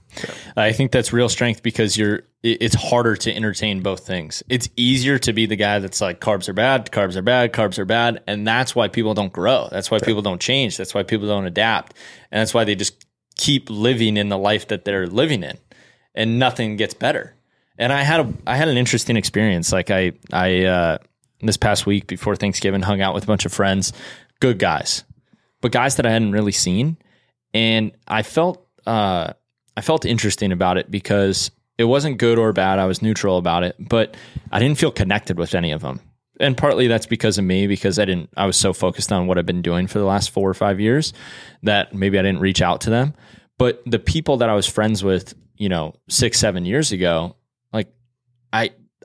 I 0.57 0.73
think 0.73 0.91
that's 0.91 1.11
real 1.11 1.29
strength 1.29 1.63
because 1.63 1.97
you're. 1.97 2.23
It's 2.43 2.73
harder 2.73 3.15
to 3.17 3.35
entertain 3.35 3.83
both 3.83 4.07
things. 4.07 4.41
It's 4.49 4.67
easier 4.75 5.19
to 5.19 5.31
be 5.31 5.45
the 5.45 5.55
guy 5.55 5.77
that's 5.77 6.01
like 6.01 6.19
carbs 6.19 6.49
are 6.49 6.53
bad, 6.53 6.89
carbs 6.91 7.15
are 7.15 7.21
bad, 7.21 7.53
carbs 7.53 7.77
are 7.77 7.85
bad, 7.85 8.23
and 8.25 8.47
that's 8.47 8.75
why 8.75 8.87
people 8.87 9.13
don't 9.13 9.31
grow. 9.31 9.67
That's 9.69 9.91
why 9.91 9.99
people 9.99 10.23
don't 10.23 10.41
change. 10.41 10.75
That's 10.75 10.95
why 10.95 11.03
people 11.03 11.27
don't 11.27 11.45
adapt, 11.45 11.95
and 12.31 12.41
that's 12.41 12.53
why 12.53 12.63
they 12.63 12.73
just 12.73 13.05
keep 13.35 13.69
living 13.69 14.17
in 14.17 14.29
the 14.29 14.39
life 14.39 14.69
that 14.69 14.85
they're 14.85 15.05
living 15.05 15.43
in, 15.43 15.59
and 16.15 16.39
nothing 16.39 16.77
gets 16.77 16.95
better. 16.95 17.35
And 17.81 17.91
I 17.91 18.03
had 18.03 18.19
a 18.19 18.33
I 18.45 18.57
had 18.57 18.67
an 18.67 18.77
interesting 18.77 19.17
experience. 19.17 19.71
Like 19.71 19.89
I 19.89 20.11
I 20.31 20.65
uh, 20.65 20.97
this 21.41 21.57
past 21.57 21.87
week 21.87 22.05
before 22.05 22.35
Thanksgiving 22.35 22.83
hung 22.83 23.01
out 23.01 23.15
with 23.15 23.23
a 23.23 23.27
bunch 23.27 23.43
of 23.43 23.51
friends, 23.51 23.91
good 24.39 24.59
guys, 24.59 25.03
but 25.61 25.71
guys 25.71 25.95
that 25.95 26.05
I 26.05 26.11
hadn't 26.11 26.31
really 26.31 26.51
seen, 26.51 26.97
and 27.55 27.91
I 28.07 28.21
felt 28.21 28.67
uh, 28.85 29.33
I 29.75 29.81
felt 29.81 30.05
interesting 30.05 30.51
about 30.51 30.77
it 30.77 30.91
because 30.91 31.49
it 31.79 31.85
wasn't 31.85 32.19
good 32.19 32.37
or 32.37 32.53
bad. 32.53 32.77
I 32.77 32.85
was 32.85 33.01
neutral 33.01 33.39
about 33.39 33.63
it, 33.63 33.75
but 33.79 34.15
I 34.51 34.59
didn't 34.59 34.77
feel 34.77 34.91
connected 34.91 35.39
with 35.39 35.55
any 35.55 35.71
of 35.71 35.81
them. 35.81 36.01
And 36.39 36.55
partly 36.55 36.87
that's 36.87 37.07
because 37.07 37.39
of 37.39 37.45
me, 37.45 37.65
because 37.65 37.97
I 37.97 38.05
didn't. 38.05 38.29
I 38.37 38.45
was 38.45 38.57
so 38.57 38.73
focused 38.73 39.11
on 39.11 39.25
what 39.25 39.39
I've 39.39 39.47
been 39.47 39.63
doing 39.63 39.87
for 39.87 39.97
the 39.97 40.05
last 40.05 40.29
four 40.29 40.47
or 40.47 40.53
five 40.53 40.79
years 40.79 41.13
that 41.63 41.95
maybe 41.95 42.19
I 42.19 42.21
didn't 42.21 42.41
reach 42.41 42.61
out 42.61 42.81
to 42.81 42.91
them. 42.91 43.15
But 43.57 43.81
the 43.87 43.97
people 43.97 44.37
that 44.37 44.49
I 44.49 44.53
was 44.53 44.67
friends 44.67 45.03
with, 45.03 45.33
you 45.55 45.69
know, 45.69 45.95
six, 46.09 46.37
seven 46.39 46.63
years 46.63 46.91
ago, 46.91 47.35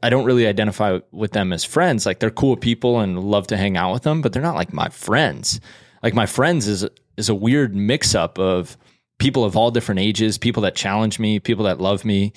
I 0.03 0.11
don't 0.11 0.25
really 0.25 0.47
identify 0.47 1.01
with 1.11 1.33
them 1.33 1.53
as 1.53 1.65
friends. 1.65 2.07
Like 2.07 2.19
they're 2.19 2.31
cool 2.31 2.57
people 2.57 3.01
and 3.01 3.19
love 3.23 3.47
to 3.49 3.57
hang 3.57 3.77
out 3.77 3.93
with 3.93 4.03
them, 4.03 4.21
but 4.21 4.33
they're 4.33 4.43
not 4.43 4.57
like 4.57 4.73
my 4.73 4.89
friends. 4.89 5.61
Like 6.03 6.15
my 6.15 6.27
friends 6.27 6.69
is 6.69 6.87
is 7.17 7.29
a 7.29 7.35
weird 7.35 7.75
mix 7.75 8.15
up 8.15 8.39
of 8.39 8.77
people 9.19 9.45
of 9.45 9.57
all 9.57 9.71
different 9.71 10.01
ages, 10.01 10.39
people 10.39 10.63
that 10.63 10.75
challenge 10.75 11.19
me, 11.19 11.41
people 11.41 11.65
that 11.65 11.81
love 11.81 12.05
me, 12.05 12.33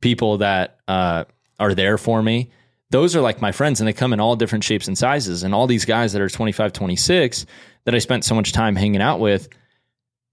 people 0.00 0.38
that 0.38 0.80
uh, 0.88 1.24
are 1.60 1.74
there 1.74 1.96
for 1.96 2.22
me. 2.22 2.50
Those 2.90 3.14
are 3.16 3.20
like 3.20 3.40
my 3.40 3.52
friends 3.52 3.80
and 3.80 3.88
they 3.88 3.92
come 3.92 4.12
in 4.12 4.20
all 4.20 4.36
different 4.36 4.64
shapes 4.64 4.88
and 4.88 4.98
sizes. 4.98 5.42
And 5.42 5.54
all 5.54 5.66
these 5.66 5.84
guys 5.84 6.12
that 6.12 6.22
are 6.22 6.28
25, 6.28 6.72
26 6.72 7.46
that 7.84 7.94
I 7.94 7.98
spent 7.98 8.24
so 8.24 8.34
much 8.34 8.52
time 8.52 8.76
hanging 8.76 9.00
out 9.00 9.20
with, 9.20 9.48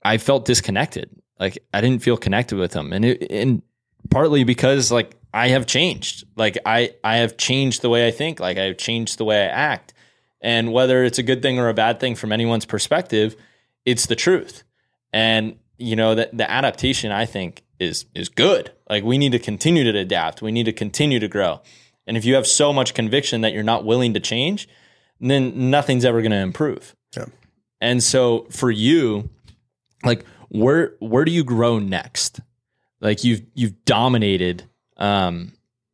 I 0.03 0.17
felt 0.17 0.45
disconnected. 0.45 1.09
Like 1.39 1.59
I 1.73 1.81
didn't 1.81 2.01
feel 2.03 2.17
connected 2.17 2.57
with 2.57 2.71
them. 2.71 2.93
And 2.93 3.05
it, 3.05 3.31
and 3.31 3.61
partly 4.09 4.43
because 4.43 4.91
like 4.91 5.15
I 5.33 5.49
have 5.49 5.65
changed. 5.65 6.25
Like 6.35 6.57
I 6.65 6.93
I 7.03 7.17
have 7.17 7.37
changed 7.37 7.81
the 7.81 7.89
way 7.89 8.07
I 8.07 8.11
think, 8.11 8.39
like 8.39 8.57
I've 8.57 8.77
changed 8.77 9.17
the 9.17 9.25
way 9.25 9.43
I 9.43 9.47
act. 9.47 9.93
And 10.41 10.73
whether 10.73 11.03
it's 11.03 11.19
a 11.19 11.23
good 11.23 11.41
thing 11.41 11.59
or 11.59 11.69
a 11.69 11.73
bad 11.73 11.99
thing 11.99 12.15
from 12.15 12.31
anyone's 12.31 12.65
perspective, 12.65 13.35
it's 13.85 14.07
the 14.07 14.15
truth. 14.15 14.63
And 15.13 15.57
you 15.77 15.95
know 15.95 16.15
that 16.15 16.35
the 16.35 16.49
adaptation 16.49 17.11
I 17.11 17.25
think 17.25 17.63
is 17.79 18.05
is 18.15 18.29
good. 18.29 18.71
Like 18.89 19.03
we 19.03 19.17
need 19.17 19.31
to 19.31 19.39
continue 19.39 19.89
to 19.91 19.97
adapt. 19.97 20.41
We 20.41 20.51
need 20.51 20.65
to 20.65 20.73
continue 20.73 21.19
to 21.19 21.27
grow. 21.27 21.61
And 22.07 22.17
if 22.17 22.25
you 22.25 22.35
have 22.35 22.47
so 22.47 22.73
much 22.73 22.93
conviction 22.93 23.41
that 23.41 23.53
you're 23.53 23.63
not 23.63 23.85
willing 23.85 24.13
to 24.15 24.19
change, 24.19 24.67
then 25.19 25.69
nothing's 25.69 26.03
ever 26.03 26.21
going 26.21 26.31
to 26.31 26.37
improve. 26.37 26.95
Yeah. 27.15 27.25
And 27.79 28.03
so 28.03 28.47
for 28.49 28.71
you, 28.71 29.29
like 30.03 30.25
where 30.49 30.95
where 30.99 31.25
do 31.25 31.31
you 31.31 31.43
grow 31.43 31.79
next? 31.79 32.39
Like 32.99 33.23
you've 33.23 33.41
you've 33.53 33.85
dominated 33.85 34.69
um 35.01 35.51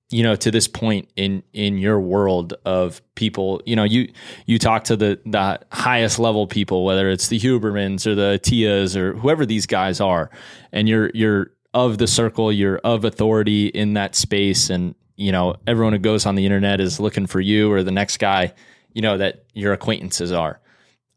you 0.09 0.23
know 0.23 0.35
to 0.35 0.51
this 0.51 0.67
point 0.67 1.09
in 1.15 1.43
in 1.53 1.77
your 1.77 1.99
world 1.99 2.53
of 2.65 3.01
people 3.15 3.61
you 3.65 3.75
know 3.75 3.83
you 3.83 4.11
you 4.45 4.59
talk 4.59 4.83
to 4.85 4.95
the 4.95 5.19
the 5.25 5.59
highest 5.71 6.19
level 6.19 6.47
people 6.47 6.85
whether 6.85 7.09
it's 7.09 7.27
the 7.27 7.39
hubermans 7.39 8.05
or 8.05 8.15
the 8.15 8.39
tias 8.43 8.95
or 8.95 9.13
whoever 9.13 9.45
these 9.45 9.65
guys 9.65 9.99
are 9.99 10.29
and 10.71 10.87
you're 10.87 11.09
you're 11.13 11.51
of 11.73 11.97
the 11.97 12.07
circle 12.07 12.51
you're 12.51 12.77
of 12.79 13.03
authority 13.03 13.67
in 13.67 13.93
that 13.93 14.15
space 14.15 14.69
and 14.69 14.95
you 15.15 15.31
know 15.31 15.55
everyone 15.65 15.93
who 15.93 15.99
goes 15.99 16.25
on 16.25 16.35
the 16.35 16.45
internet 16.45 16.79
is 16.79 16.99
looking 16.99 17.27
for 17.27 17.41
you 17.41 17.71
or 17.71 17.83
the 17.83 17.91
next 17.91 18.17
guy 18.17 18.53
you 18.93 19.01
know 19.01 19.17
that 19.17 19.45
your 19.53 19.73
acquaintances 19.73 20.31
are. 20.31 20.59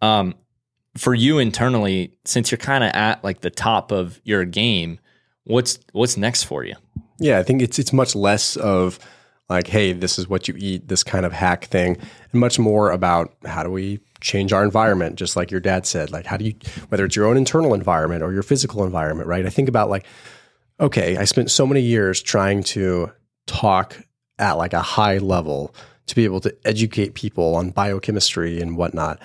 Um 0.02 0.34
for 0.98 1.14
you 1.14 1.38
internally 1.38 2.12
since 2.24 2.50
you're 2.50 2.58
kind 2.58 2.82
of 2.82 2.90
at 2.94 3.22
like 3.22 3.40
the 3.42 3.50
top 3.50 3.92
of 3.92 4.20
your 4.24 4.44
game 4.44 4.98
what's 5.44 5.78
what's 5.92 6.16
next 6.16 6.42
for 6.42 6.64
you 6.64 6.74
Yeah, 7.20 7.38
I 7.38 7.42
think 7.42 7.62
it's 7.62 7.78
it's 7.78 7.92
much 7.92 8.16
less 8.16 8.56
of 8.56 8.98
like, 9.50 9.66
hey, 9.66 9.92
this 9.92 10.18
is 10.18 10.28
what 10.28 10.48
you 10.48 10.54
eat, 10.56 10.88
this 10.88 11.02
kind 11.02 11.26
of 11.26 11.32
hack 11.32 11.66
thing, 11.66 11.96
and 12.32 12.40
much 12.40 12.58
more 12.58 12.90
about 12.90 13.34
how 13.44 13.62
do 13.62 13.70
we 13.70 14.00
change 14.20 14.52
our 14.52 14.62
environment, 14.62 15.16
just 15.16 15.36
like 15.36 15.50
your 15.50 15.60
dad 15.60 15.86
said. 15.86 16.10
Like, 16.10 16.24
how 16.24 16.36
do 16.36 16.44
you, 16.44 16.54
whether 16.88 17.04
it's 17.04 17.16
your 17.16 17.26
own 17.26 17.36
internal 17.36 17.74
environment 17.74 18.22
or 18.22 18.32
your 18.32 18.42
physical 18.42 18.84
environment, 18.84 19.28
right? 19.28 19.44
I 19.44 19.50
think 19.50 19.68
about 19.68 19.90
like, 19.90 20.06
okay, 20.78 21.16
I 21.16 21.24
spent 21.24 21.50
so 21.50 21.66
many 21.66 21.80
years 21.80 22.22
trying 22.22 22.62
to 22.64 23.12
talk 23.46 23.96
at 24.38 24.52
like 24.52 24.72
a 24.72 24.80
high 24.80 25.18
level 25.18 25.74
to 26.06 26.14
be 26.14 26.24
able 26.24 26.40
to 26.40 26.56
educate 26.64 27.14
people 27.14 27.54
on 27.56 27.70
biochemistry 27.70 28.60
and 28.60 28.76
whatnot. 28.76 29.20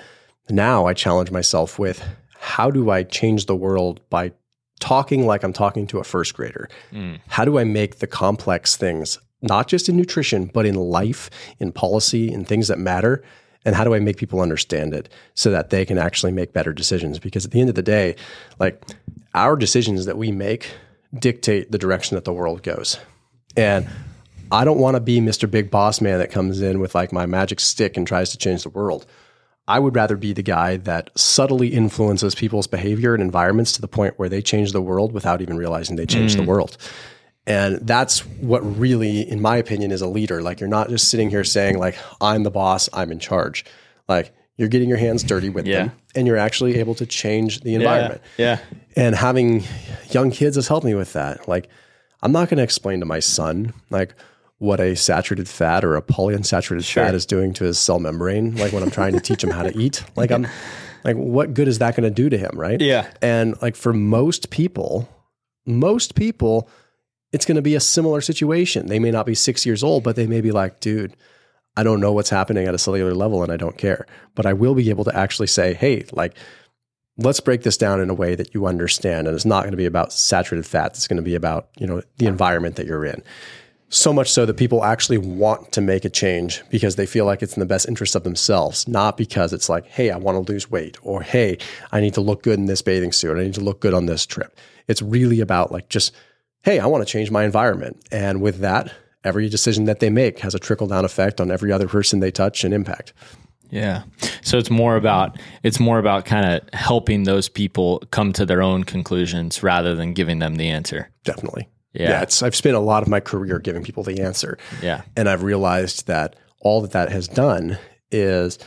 Now 0.49 0.86
I 0.86 0.93
challenge 0.93 1.31
myself 1.31 1.79
with 1.79 2.03
how 2.39 2.69
do 2.69 2.89
I 2.89 3.03
change 3.03 3.45
the 3.45 3.55
world 3.55 4.01
by 4.10 4.34
talking 4.79 5.25
like 5.25 5.43
I'm 5.43 5.53
talking 5.53 5.88
to 5.88 5.99
a 5.99 6.03
first 6.03 6.33
grader? 6.33 6.69
Mm. 6.91 7.19
How 7.27 7.45
do 7.45 7.57
I 7.57 7.63
make 7.63 7.99
the 7.99 8.07
complex 8.07 8.75
things, 8.75 9.17
not 9.41 9.67
just 9.67 9.89
in 9.89 9.95
nutrition, 9.95 10.45
but 10.53 10.65
in 10.65 10.75
life, 10.75 11.29
in 11.59 11.71
policy, 11.71 12.31
in 12.31 12.45
things 12.45 12.67
that 12.67 12.79
matter? 12.79 13.23
And 13.65 13.75
how 13.75 13.83
do 13.83 13.95
I 13.95 13.99
make 13.99 14.17
people 14.17 14.41
understand 14.41 14.93
it 14.93 15.09
so 15.33 15.49
that 15.49 15.71
they 15.71 15.85
can 15.85 15.97
actually 15.97 16.31
make 16.31 16.53
better 16.53 16.71
decisions? 16.71 17.17
Because 17.17 17.45
at 17.45 17.51
the 17.51 17.59
end 17.59 17.69
of 17.69 17.75
the 17.75 17.81
day, 17.81 18.15
like 18.59 18.81
our 19.33 19.55
decisions 19.55 20.05
that 20.05 20.17
we 20.17 20.31
make 20.31 20.69
dictate 21.17 21.71
the 21.71 21.77
direction 21.77 22.15
that 22.15 22.25
the 22.25 22.33
world 22.33 22.61
goes. 22.61 22.99
And 23.57 23.88
I 24.51 24.65
don't 24.65 24.79
want 24.79 24.95
to 24.95 24.99
be 24.99 25.19
Mr. 25.19 25.49
Big 25.49 25.71
Boss 25.71 26.01
Man 26.01 26.19
that 26.19 26.31
comes 26.31 26.61
in 26.61 26.79
with 26.79 26.93
like 26.93 27.11
my 27.11 27.25
magic 27.25 27.59
stick 27.59 27.97
and 27.97 28.05
tries 28.05 28.29
to 28.31 28.38
change 28.38 28.63
the 28.63 28.69
world. 28.69 29.05
I 29.67 29.80
would 29.80 29.95
rather 29.95 30.15
be 30.15 30.34
the 30.34 30.43
guy 30.43 30.78
that 30.78 31.10
subtly 31.15 31.69
influences 31.69 32.36
people's 32.36 32.67
behavior 32.67 33.13
and 33.13 33.23
environments 33.23 33.71
to 33.73 33.82
the 33.82 33.88
point 33.88 34.17
where 34.17 34.30
they 34.30 34.41
change 34.41 34.71
the 34.71 34.82
world 34.82 35.12
without 35.12 35.41
even 35.41 35.58
realizing 35.58 35.95
they 35.95 36.06
changed 36.06 36.38
the 36.38 36.43
mm. 36.43 36.47
world. 36.47 36.78
And 37.47 37.78
that's 37.88 38.19
what 38.19 38.60
really, 38.80 39.21
in 39.21 39.41
my 39.41 39.58
opinion, 39.58 39.91
is 39.91 40.01
a 40.01 40.08
leader. 40.08 40.41
Like 40.41 40.60
you're 40.60 40.69
not 40.69 40.89
just 40.89 41.10
sitting 41.10 41.30
here 41.30 41.43
saying 41.43 41.78
like, 41.78 41.95
I'm 42.21 42.43
the 42.43 42.51
boss, 42.51 42.89
I'm 42.93 43.12
in 43.12 43.19
charge. 43.19 43.65
Like 44.08 44.36
you're 44.58 44.69
getting 44.69 44.89
your 44.89 44.97
hands 44.97 45.23
dirty 45.23 45.49
with 45.49 45.67
Yeah. 45.67 45.86
them 45.86 45.91
and 46.15 46.28
you're 46.28 46.38
actually 46.38 46.78
able 46.78 46.95
to 46.95 47.06
change 47.06 47.62
the 47.62 47.75
environment. 47.75 48.21
Yeah. 48.38 48.60
And 48.95 49.15
having 49.15 49.63
young 50.12 50.32
kids 50.32 50.56
has 50.56 50.67
helped 50.67 50.86
me 50.86 50.95
with 50.95 51.13
that. 51.13 51.47
Like, 51.47 51.69
I'm 52.21 52.32
not 52.32 52.49
going 52.49 52.58
to 52.58 52.63
explain 52.63 53.01
to 53.01 53.06
my 53.06 53.19
son 53.19 53.73
like 53.89 54.15
what 54.57 54.79
a 54.79 54.95
saturated 54.95 55.49
fat 55.49 55.83
or 55.83 55.95
a 55.95 56.01
polyunsaturated 56.01 56.91
fat 56.91 57.13
is 57.13 57.25
doing 57.25 57.53
to 57.53 57.65
his 57.65 57.77
cell 57.77 57.99
membrane. 57.99 58.55
Like 58.55 58.71
when 58.71 58.83
I'm 58.83 58.91
trying 58.91 59.13
to 59.13 59.19
teach 59.19 59.43
him 59.43 59.49
how 59.49 59.63
to 59.63 59.77
eat, 59.77 60.03
like 60.15 60.31
I'm 60.31 60.47
like, 61.03 61.15
what 61.17 61.53
good 61.53 61.67
is 61.67 61.79
that 61.79 61.95
going 61.95 62.03
to 62.03 62.09
do 62.09 62.29
to 62.29 62.37
him, 62.37 62.51
right? 62.55 62.79
Yeah. 62.79 63.09
And 63.21 63.61
like 63.61 63.75
for 63.75 63.93
most 63.93 64.49
people, 64.49 65.09
most 65.65 66.15
people, 66.15 66.69
it's 67.31 67.45
going 67.45 67.57
to 67.57 67.61
be 67.61 67.75
a 67.75 67.79
similar 67.79 68.21
situation. 68.21 68.87
They 68.87 68.99
may 68.99 69.11
not 69.11 69.25
be 69.25 69.35
six 69.35 69.65
years 69.65 69.83
old, 69.83 70.03
but 70.03 70.15
they 70.15 70.27
may 70.27 70.41
be 70.41 70.51
like, 70.51 70.79
dude, 70.79 71.15
I 71.77 71.83
don't 71.83 71.99
know 71.99 72.13
what's 72.13 72.29
happening 72.29 72.67
at 72.67 72.73
a 72.73 72.77
cellular 72.77 73.13
level 73.13 73.43
and 73.43 73.51
I 73.51 73.57
don't 73.57 73.77
care. 73.77 74.05
But 74.35 74.45
I 74.45 74.53
will 74.53 74.73
be 74.73 74.89
able 74.89 75.03
to 75.03 75.15
actually 75.15 75.47
say, 75.47 75.73
hey, 75.73 76.05
like, 76.13 76.35
let's 77.17 77.39
break 77.39 77.63
this 77.63 77.77
down 77.77 77.99
in 77.99 78.09
a 78.09 78.13
way 78.13 78.35
that 78.35 78.53
you 78.53 78.65
understand. 78.65 79.27
And 79.27 79.35
it's 79.35 79.45
not 79.45 79.63
going 79.63 79.71
to 79.71 79.77
be 79.77 79.85
about 79.85 80.13
saturated 80.13 80.65
fats. 80.65 80.99
It's 80.99 81.07
going 81.07 81.17
to 81.17 81.23
be 81.23 81.35
about, 81.35 81.69
you 81.77 81.87
know, 81.87 82.01
the 82.17 82.27
environment 82.27 82.77
that 82.77 82.85
you're 82.85 83.05
in. 83.05 83.21
So 83.95 84.12
much 84.12 84.29
so 84.29 84.45
that 84.45 84.55
people 84.55 84.84
actually 84.84 85.17
want 85.17 85.71
to 85.71 85.79
make 85.79 86.03
a 86.03 86.10
change 86.10 86.62
because 86.69 86.97
they 86.97 87.05
feel 87.05 87.23
like 87.23 87.41
it's 87.41 87.55
in 87.55 87.62
the 87.62 87.65
best 87.65 87.88
interest 87.88 88.13
of 88.13 88.25
themselves, 88.25 88.89
not 88.89 89.15
because 89.15 89.53
it's 89.53 89.69
like, 89.69 89.86
hey, 89.86 90.12
I 90.12 90.17
want 90.17 90.36
to 90.36 90.51
lose 90.51 90.69
weight 90.69 90.97
or 91.01 91.21
hey, 91.21 91.60
I 91.93 92.01
need 92.01 92.13
to 92.15 92.21
look 92.21 92.43
good 92.43 92.60
in 92.60 92.65
this 92.65 92.81
bathing 92.81 93.13
suit. 93.13 93.38
I 93.38 93.43
need 93.43 93.53
to 93.53 93.62
look 93.62 93.79
good 93.79 93.93
on 93.93 94.05
this 94.05 94.25
trip. 94.25 94.60
It's 94.89 95.01
really 95.01 95.39
about 95.39 95.71
like 95.71 95.88
just, 95.88 96.13
hey, 96.63 96.77
I 96.79 96.88
want 96.88 97.08
to 97.08 97.10
change 97.10 97.31
my 97.31 97.45
environment. 97.45 98.05
And 98.12 98.41
with 98.41 98.60
that, 98.60 98.91
every 99.23 99.47
decision 99.47 99.86
that 99.86 100.01
they 100.01 100.10
make 100.10 100.39
has 100.39 100.53
a 100.53 100.60
trickle 100.60 100.88
down 100.88 101.05
effect 101.05 101.39
on 101.39 101.49
every 101.49 101.71
other 101.71 101.88
person 101.88 102.19
they 102.19 102.31
touch 102.31 102.65
and 102.65 102.73
impact. 102.73 103.13
Yeah. 103.69 104.03
So 104.41 104.58
it's 104.58 104.69
more 104.69 104.97
about 104.97 105.39
it's 105.63 105.79
more 105.79 105.99
about 105.99 106.25
kind 106.25 106.45
of 106.45 106.73
helping 106.73 107.23
those 107.23 107.47
people 107.47 108.03
come 108.12 108.34
to 108.34 108.45
their 108.45 108.62
own 108.62 108.84
conclusions 108.84 109.63
rather 109.63 109.95
than 109.95 110.12
giving 110.12 110.39
them 110.39 110.55
the 110.55 110.67
answer. 110.67 111.10
Definitely. 111.23 111.69
Yeah. 111.95 112.21
it's, 112.21 112.43
I've 112.43 112.55
spent 112.55 112.75
a 112.75 112.79
lot 112.79 113.03
of 113.03 113.10
my 113.10 113.19
career 113.19 113.60
giving 113.60 113.84
people 113.84 114.03
the 114.03 114.21
answer. 114.21 114.58
Yeah. 114.81 115.01
And 115.15 115.29
I've 115.29 115.43
realized 115.43 116.08
that 116.08 116.36
all 116.62 116.81
that 116.81 116.91
that 116.91 117.12
has 117.12 117.27
done 117.27 117.77
is 118.12 118.60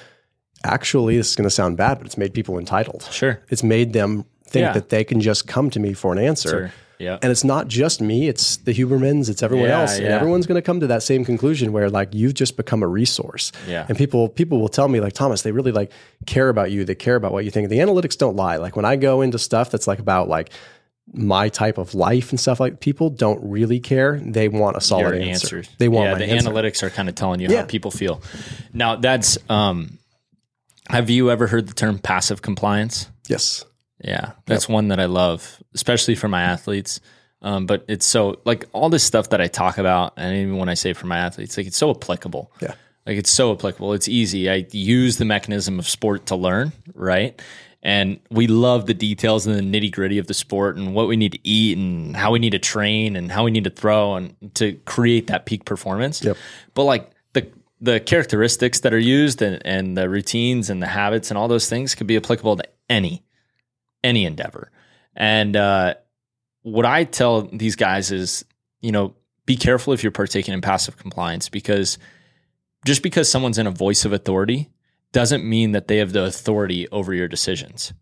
actually, 0.64 1.17
this 1.17 1.31
is 1.31 1.37
going 1.37 1.45
to 1.45 1.51
sound 1.51 1.77
bad, 1.77 1.99
but 1.99 2.07
it's 2.07 2.17
made 2.19 2.35
people 2.35 2.59
entitled. 2.59 3.09
Sure. 3.11 3.41
It's 3.49 3.62
made 3.62 3.93
them 3.93 4.25
think 4.45 4.62
Yeah. 4.64 4.73
that 4.73 4.88
they 4.88 5.05
can 5.05 5.21
just 5.21 5.47
come 5.47 5.71
to 5.71 5.81
me 5.81 5.93
for 5.93 6.12
an 6.12 6.19
answer. 6.19 6.49
Sure. 6.49 6.73
Yeah. 6.99 7.19
And 7.23 7.31
it's 7.31 7.45
not 7.45 7.69
just 7.69 8.01
me, 8.01 8.27
it's 8.29 8.57
the 8.57 8.75
Hubermans, 8.75 9.29
it's 9.31 9.41
everyone 9.41 9.69
Yeah, 9.69 9.83
else. 9.83 9.99
And 9.99 10.07
everyone's 10.09 10.49
going 10.49 10.57
to 10.61 10.62
come 10.62 10.81
to 10.81 10.88
that 10.88 11.05
same 11.05 11.25
conclusion 11.25 11.73
where 11.73 11.88
like 11.88 12.12
you've 12.12 12.35
just 12.35 12.57
become 12.57 12.83
a 12.83 12.88
resource. 12.88 13.53
Yeah. 13.69 13.87
And 13.88 13.97
people 13.97 14.29
people 14.29 14.59
will 14.61 14.69
tell 14.69 14.88
me 14.88 14.99
like 14.99 15.12
Thomas, 15.12 15.43
they 15.43 15.53
really 15.53 15.71
like 15.71 15.93
care 16.27 16.49
about 16.49 16.73
you. 16.73 16.85
They 16.85 16.97
care 16.97 17.14
about 17.14 17.31
what 17.31 17.45
you 17.45 17.53
think. 17.53 17.69
The 17.69 17.79
analytics 17.79 18.19
don't 18.19 18.35
lie. 18.35 18.57
Like 18.57 18.75
when 18.75 18.85
I 18.85 18.97
go 18.97 19.21
into 19.21 19.38
stuff 19.38 19.71
that's 19.71 19.87
like 19.87 20.01
about 20.01 20.29
like 20.29 20.51
my 21.12 21.49
type 21.49 21.79
of 21.79 21.94
life 21.94 22.31
and 22.31 22.38
stuff 22.38 22.61
like 22.61 22.81
people 22.81 23.09
don't 23.11 23.40
really 23.42 23.81
care. 23.81 24.18
They 24.23 24.49
want 24.49 24.77
a 24.77 24.81
solid 24.81 25.14
Your 25.14 25.23
answer. 25.23 25.64
They 25.79 25.88
want 25.88 26.11
yeah, 26.11 26.14
the 26.27 26.33
answer. 26.33 26.51
analytics 26.51 26.83
are 26.83 26.90
kind 26.90 27.09
of 27.09 27.14
telling 27.14 27.40
you 27.40 27.49
Yeah. 27.49 27.61
how 27.61 27.66
people 27.66 27.90
feel. 27.90 28.21
Now 28.73 28.97
that's 28.97 29.38
um 29.49 29.99
have 30.88 31.11
you 31.11 31.31
ever 31.31 31.47
heard 31.47 31.66
the 31.66 31.75
term 31.75 31.99
passive 31.99 32.42
compliance? 32.42 33.09
Yes. 33.29 33.64
Yeah, 34.03 34.33
that's 34.47 34.68
one 34.68 34.88
that 34.88 35.01
I 35.01 35.07
love, 35.07 35.61
especially 35.75 36.14
for 36.14 36.29
my 36.29 36.42
athletes. 36.42 37.01
Um, 37.42 37.66
but 37.66 37.85
it's 37.88 38.07
so 38.07 38.40
like 38.44 38.66
all 38.73 38.88
this 38.90 39.03
stuff 39.05 39.31
that 39.31 39.40
I 39.40 39.49
talk 39.49 39.79
about, 39.79 40.14
and 40.16 40.37
even 40.37 40.57
when 40.57 40.68
I 40.68 40.75
say 40.75 40.92
for 40.92 41.07
my 41.07 41.18
athletes, 41.18 41.57
like 41.57 41.66
it's 41.66 41.77
so 41.77 41.90
applicable. 41.90 42.53
Yeah. 42.61 42.75
Like 43.07 43.16
it's 43.16 43.31
so 43.31 43.53
applicable. 43.53 43.94
It's 43.94 44.09
easy. 44.09 44.49
I 44.51 44.66
use 44.71 45.16
the 45.16 45.25
mechanism 45.25 45.79
of 45.79 45.88
sport 45.88 46.27
to 46.27 46.37
learn, 46.37 46.73
right? 46.94 47.40
And 47.83 48.19
we 48.31 48.49
love 48.49 48.87
the 48.87 48.95
details 48.95 49.47
and 49.47 49.57
the 49.57 49.81
nitty 49.81 49.93
gritty 49.93 50.19
of 50.19 50.27
the 50.27 50.35
sport 50.35 50.77
and 50.77 50.95
what 50.95 51.07
we 51.07 51.17
need 51.17 51.33
to 51.33 51.38
eat 51.45 51.79
and 51.79 52.17
how 52.17 52.33
we 52.33 52.41
need 52.41 52.51
to 52.51 52.59
train 52.59 53.14
and 53.14 53.31
how 53.31 53.45
we 53.45 53.53
need 53.53 53.64
to 53.64 53.71
throw 53.71 54.17
and 54.17 54.35
to 54.55 54.73
create 54.85 55.29
that 55.29 55.47
peak 55.47 55.64
performance. 55.64 56.23
Yep. 56.25 56.37
But 56.75 56.85
like 56.85 57.11
the 57.35 57.49
the 57.81 58.01
characteristics 58.01 58.81
that 58.81 58.93
are 58.93 58.99
used 58.99 59.43
and, 59.43 59.64
and 59.64 59.97
the 59.97 60.09
routines 60.09 60.71
and 60.71 60.83
the 60.83 60.88
habits 60.88 61.31
and 61.31 61.38
all 61.38 61.47
those 61.47 61.69
things 61.69 61.95
could 61.95 62.09
be 62.09 62.17
applicable 62.17 62.57
to 62.57 62.64
any 62.91 63.23
any 64.03 64.25
endeavor. 64.25 64.73
And 65.14 65.55
uh, 65.57 65.95
what 66.62 66.85
I 66.85 67.05
tell 67.05 67.43
these 67.43 67.77
guys 67.77 68.11
is, 68.11 68.45
you 68.81 68.93
know, 68.93 69.14
be 69.47 69.57
careful 69.57 69.93
if 69.93 70.03
you're 70.03 70.12
partaking 70.12 70.53
in 70.53 70.61
passive 70.61 70.97
compliance 70.97 71.49
because 71.49 71.99
just 72.85 73.03
because 73.03 73.31
someone's 73.31 73.59
in 73.59 73.67
a 73.67 73.71
voice 73.71 74.05
of 74.05 74.12
authority 74.12 74.69
doesn't 75.12 75.44
mean 75.44 75.73
that 75.73 75.88
they 75.88 75.99
have 75.99 76.12
the 76.12 76.25
authority 76.25 76.88
over 76.88 77.14
your 77.14 77.29
decisions. 77.29 77.92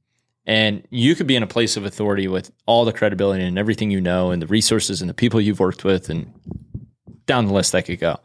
And 0.44 0.86
you 0.90 1.14
could 1.14 1.26
be 1.26 1.36
in 1.36 1.42
a 1.42 1.48
place 1.48 1.76
of 1.76 1.84
authority 1.84 2.28
with 2.28 2.52
all 2.66 2.84
the 2.84 2.92
credibility 2.92 3.44
and 3.44 3.58
everything 3.58 3.90
you 3.90 4.00
know 4.00 4.30
and 4.30 4.40
the 4.40 4.46
resources 4.46 5.00
and 5.00 5.10
the 5.10 5.14
people 5.14 5.40
you've 5.40 5.60
worked 5.60 5.84
with 5.84 6.08
and 6.08 6.32
down 7.26 7.46
the 7.46 7.52
list 7.52 7.74
I 7.74 7.82
could 7.82 7.98
go. 7.98 8.20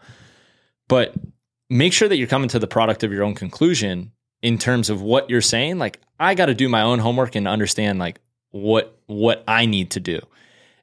But 0.87 1.15
make 1.69 1.93
sure 1.93 2.07
that 2.07 2.17
you're 2.17 2.27
coming 2.27 2.49
to 2.49 2.59
the 2.59 2.67
product 2.67 3.03
of 3.03 3.11
your 3.11 3.23
own 3.23 3.33
conclusion 3.33 4.11
in 4.41 4.57
terms 4.57 4.89
of 4.89 5.01
what 5.01 5.29
you're 5.29 5.41
saying. 5.41 5.79
Like 5.79 5.99
I 6.19 6.35
got 6.35 6.47
to 6.47 6.53
do 6.53 6.69
my 6.69 6.81
own 6.81 6.99
homework 6.99 7.35
and 7.35 7.47
understand 7.47 7.97
like 7.97 8.19
what 8.51 8.97
what 9.07 9.43
I 9.47 9.65
need 9.65 9.91
to 9.91 9.99
do. 9.99 10.19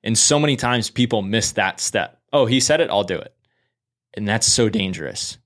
And 0.03 0.17
so 0.17 0.39
many 0.39 0.57
times 0.57 0.91
people 0.91 1.23
miss 1.23 1.53
that 1.53 1.81
step. 1.81 2.21
Oh, 2.33 2.47
he 2.47 2.61
said 2.61 2.81
it, 2.81 2.91
I'll 2.91 3.05
do 3.05 3.19
it. 3.19 3.35
And 4.15 4.27
that's 4.27 4.47
so 4.47 4.69
dangerous. 4.69 5.39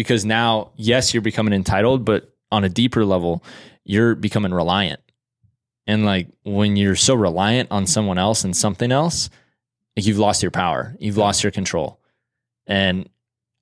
Because 0.00 0.24
now, 0.24 0.70
yes, 0.76 1.12
you're 1.12 1.20
becoming 1.20 1.52
entitled, 1.52 2.06
but 2.06 2.34
on 2.50 2.64
a 2.64 2.70
deeper 2.70 3.04
level, 3.04 3.44
you're 3.84 4.14
becoming 4.14 4.54
reliant. 4.54 4.98
And 5.86 6.06
like 6.06 6.28
when 6.42 6.74
you're 6.74 6.96
so 6.96 7.14
reliant 7.14 7.70
on 7.70 7.86
someone 7.86 8.16
else 8.16 8.42
and 8.42 8.56
something 8.56 8.90
else, 8.92 9.28
like 9.94 10.06
you've 10.06 10.18
lost 10.18 10.42
your 10.42 10.52
power, 10.52 10.96
you've 10.98 11.18
lost 11.18 11.42
your 11.42 11.52
control. 11.52 12.00
And 12.66 13.10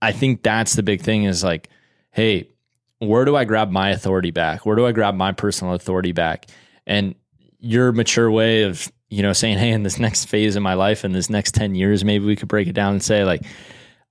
I 0.01 0.12
think 0.12 0.44
that's 0.44 0.74
the 0.74 0.85
big 0.85 1.03
thing 1.03 1.24
is 1.24 1.42
like, 1.42 1.70
hey, 2.12 2.51
where 3.01 3.24
do 3.24 3.35
I 3.35 3.44
grab 3.44 3.72
my 3.72 3.90
authority 3.90 4.31
back? 4.31 4.64
Where 4.64 4.77
do 4.77 4.87
I 4.87 4.92
grab 4.92 5.16
my 5.16 5.33
personal 5.33 5.74
authority 5.74 6.12
back? 6.12 6.46
And 6.87 7.16
your 7.59 7.90
mature 7.90 8.31
way 8.31 8.62
of, 8.62 8.92
you 9.11 9.22
know, 9.22 9.33
saying, 9.33 9.59
hey, 9.59 9.70
in 9.70 9.83
this 9.83 9.98
next 9.98 10.27
phase 10.27 10.55
of 10.55 10.62
my 10.62 10.74
life, 10.74 11.05
in 11.05 11.11
this 11.11 11.29
next 11.29 11.57
10 11.57 11.74
years, 11.74 12.05
maybe 12.05 12.27
we 12.27 12.37
could 12.37 12.46
break 12.46 12.68
it 12.68 12.74
down 12.74 12.92
and 12.92 13.03
say, 13.03 13.24
like, 13.24 13.42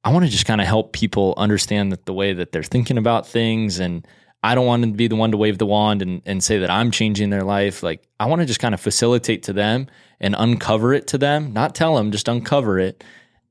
I 0.08 0.10
want 0.10 0.24
to 0.24 0.32
just 0.32 0.46
kind 0.46 0.62
of 0.62 0.68
help 0.68 0.94
people 0.94 1.34
understand 1.36 1.92
that 1.92 2.06
the 2.06 2.14
way 2.14 2.32
that 2.32 2.54
they're 2.54 2.64
thinking 2.64 2.98
about 2.98 3.28
things. 3.28 3.78
And 3.82 4.08
I 4.42 4.56
don't 4.56 4.66
want 4.66 4.84
to 4.84 4.92
be 4.94 5.10
the 5.10 5.18
one 5.18 5.32
to 5.32 5.38
wave 5.38 5.58
the 5.58 5.66
wand 5.66 6.02
and, 6.02 6.22
and 6.26 6.42
say 6.42 6.60
that 6.60 6.70
I'm 6.70 6.92
changing 6.92 7.30
their 7.30 7.44
life. 7.44 7.84
Like, 7.84 8.08
I 8.18 8.28
want 8.28 8.40
to 8.40 8.46
just 8.46 8.62
kind 8.62 8.74
of 8.74 8.80
facilitate 8.80 9.44
to 9.44 9.54
them 9.54 9.88
and 10.22 10.34
uncover 10.40 10.94
it 10.94 11.08
to 11.08 11.18
them, 11.18 11.52
not 11.52 11.76
tell 11.76 11.98
them, 11.98 12.12
just 12.12 12.30
uncover 12.30 12.80
it 12.80 13.04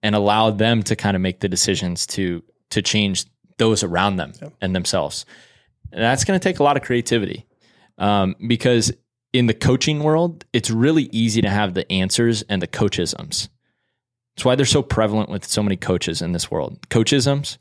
and 0.02 0.14
allow 0.14 0.50
them 0.50 0.82
to 0.84 0.96
kind 0.96 1.14
of 1.14 1.20
make 1.20 1.40
the 1.40 1.48
decisions 1.48 2.06
to 2.06 2.42
to 2.70 2.80
change 2.80 3.26
those 3.58 3.82
around 3.82 4.16
them 4.16 4.32
and 4.62 4.74
themselves. 4.74 5.26
And 5.92 6.00
that's 6.00 6.24
going 6.24 6.40
to 6.40 6.42
take 6.42 6.58
a 6.58 6.62
lot 6.62 6.78
of 6.78 6.82
creativity 6.82 7.44
um, 7.98 8.34
because 8.46 8.94
in 9.34 9.44
the 9.44 9.52
coaching 9.52 10.02
world, 10.02 10.46
it's 10.54 10.70
really 10.70 11.10
easy 11.12 11.42
to 11.42 11.50
have 11.50 11.74
the 11.74 11.90
answers 11.92 12.40
and 12.48 12.62
the 12.62 12.66
coachisms. 12.66 13.50
That's 14.36 14.44
why 14.44 14.54
they're 14.54 14.66
so 14.66 14.82
prevalent 14.82 15.30
with 15.30 15.46
so 15.46 15.62
many 15.62 15.76
coaches 15.76 16.20
in 16.20 16.32
this 16.32 16.50
world. 16.50 16.78
Coachisms, 16.90 17.56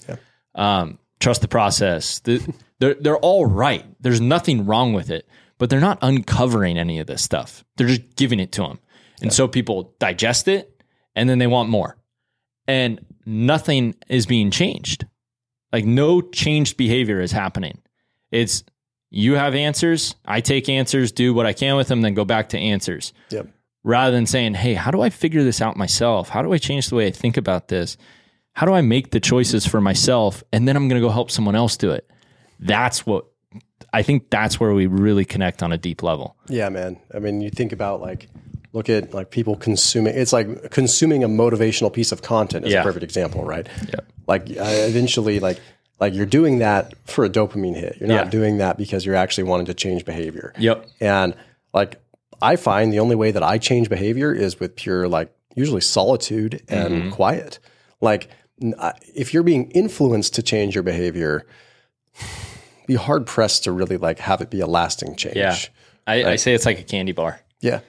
um, 0.55 0.99
trust 1.19 1.41
the 1.41 1.47
process. 1.47 2.19
The, 2.19 2.53
they're 2.79 2.95
they're 2.95 3.17
all 3.17 3.45
right. 3.45 3.85
There's 4.01 4.19
nothing 4.19 4.65
wrong 4.65 4.93
with 4.93 5.09
it, 5.09 5.27
but 5.57 5.69
they're 5.69 5.79
not 5.79 5.99
uncovering 6.01 6.77
any 6.77 6.99
of 6.99 7.07
this 7.07 7.21
stuff. 7.21 7.63
They're 7.77 7.87
just 7.87 8.15
giving 8.17 8.39
it 8.41 8.51
to 8.53 8.61
them, 8.63 8.79
and 9.21 9.31
so 9.31 9.47
people 9.47 9.95
digest 9.99 10.49
it, 10.49 10.83
and 11.15 11.29
then 11.29 11.39
they 11.39 11.47
want 11.47 11.69
more, 11.69 11.95
and 12.67 12.99
nothing 13.25 13.95
is 14.09 14.25
being 14.25 14.51
changed. 14.51 15.05
Like 15.71 15.85
no 15.85 16.21
changed 16.21 16.75
behavior 16.75 17.21
is 17.21 17.31
happening. 17.31 17.81
It's 18.31 18.63
you 19.11 19.35
have 19.35 19.55
answers, 19.55 20.15
I 20.25 20.41
take 20.41 20.67
answers, 20.67 21.13
do 21.13 21.33
what 21.33 21.45
I 21.45 21.53
can 21.53 21.77
with 21.77 21.87
them, 21.87 22.01
then 22.01 22.15
go 22.15 22.25
back 22.25 22.49
to 22.49 22.57
answers 22.57 23.13
Yep. 23.29 23.47
Rather 23.85 24.11
than 24.11 24.25
saying, 24.25 24.55
Hey, 24.55 24.73
how 24.73 24.91
do 24.91 25.01
I 25.01 25.09
figure 25.09 25.43
this 25.43 25.61
out 25.61 25.77
myself? 25.77 26.27
How 26.29 26.41
do 26.41 26.51
I 26.51 26.57
change 26.57 26.89
the 26.89 26.95
way 26.95 27.07
I 27.07 27.11
think 27.11 27.37
about 27.37 27.69
this? 27.69 27.95
How 28.53 28.65
do 28.65 28.73
I 28.73 28.81
make 28.81 29.11
the 29.11 29.19
choices 29.19 29.65
for 29.65 29.79
myself? 29.79 30.43
And 30.51 30.67
then 30.67 30.75
I'm 30.75 30.87
going 30.89 30.99
to 31.01 31.05
go 31.07 31.11
help 31.11 31.29
someone 31.29 31.55
else 31.55 31.77
do 31.77 31.91
it. 31.91 32.09
That's 32.59 33.05
what 33.05 33.25
I 33.93 34.01
think 34.01 34.29
that's 34.29 34.59
where 34.59 34.73
we 34.73 34.87
really 34.87 35.23
connect 35.23 35.61
on 35.63 35.71
a 35.71 35.77
deep 35.77 36.01
level. 36.03 36.35
Yeah, 36.49 36.69
man. 36.69 36.97
I 37.13 37.19
mean, 37.19 37.41
you 37.41 37.49
think 37.49 37.71
about 37.71 38.01
like, 38.01 38.27
look 38.73 38.89
at 38.89 39.13
like 39.13 39.29
people 39.29 39.55
consuming. 39.55 40.15
It's 40.15 40.33
like 40.33 40.71
consuming 40.71 41.23
a 41.23 41.29
motivational 41.29 41.93
piece 41.93 42.11
of 42.11 42.21
content 42.21 42.65
is 42.65 42.73
Yeah. 42.73 42.81
a 42.81 42.83
perfect 42.83 43.03
example, 43.03 43.43
right? 43.45 43.67
Yep. 43.87 44.05
Like 44.27 44.43
eventually, 44.49 45.39
like 45.39 45.59
like 45.99 46.13
you're 46.13 46.25
doing 46.25 46.59
that 46.59 46.93
for 47.05 47.23
a 47.23 47.29
dopamine 47.29 47.75
hit. 47.75 47.97
You're 47.99 48.09
not 48.09 48.25
Yeah. 48.25 48.31
doing 48.31 48.57
that 48.57 48.77
because 48.77 49.05
you're 49.05 49.15
actually 49.15 49.43
wanting 49.45 49.67
to 49.67 49.73
change 49.73 50.03
behavior. 50.05 50.53
Yep. 50.57 50.87
And 50.99 51.35
like 51.73 52.01
I 52.41 52.55
find 52.55 52.91
the 52.91 52.99
only 52.99 53.15
way 53.15 53.31
that 53.31 53.43
I 53.43 53.57
change 53.57 53.89
behavior 53.89 54.33
is 54.33 54.59
with 54.59 54.75
pure 54.75 55.07
like 55.07 55.33
usually 55.55 55.81
solitude 55.81 56.63
and 56.67 56.93
mm-hmm. 56.93 57.09
quiet. 57.11 57.59
Like 58.01 58.29
if 58.59 59.33
you're 59.33 59.43
being 59.43 59.71
influenced 59.71 60.35
to 60.35 60.43
change 60.43 60.75
your 60.75 60.83
behavior, 60.83 61.45
be 62.87 62.95
hard 62.95 63.25
pressed 63.25 63.63
to 63.65 63.71
really 63.71 63.97
like 63.97 64.19
have 64.19 64.41
it 64.41 64.49
be 64.49 64.59
a 64.59 64.67
lasting 64.67 65.15
change. 65.15 65.35
Yeah. 65.35 65.55
I, 66.07 66.23
I 66.23 66.35
say 66.35 66.53
it's 66.53 66.65
like 66.65 66.79
a 66.79 66.83
candy 66.83 67.11
bar. 67.11 67.39
Yeah. 67.61 67.79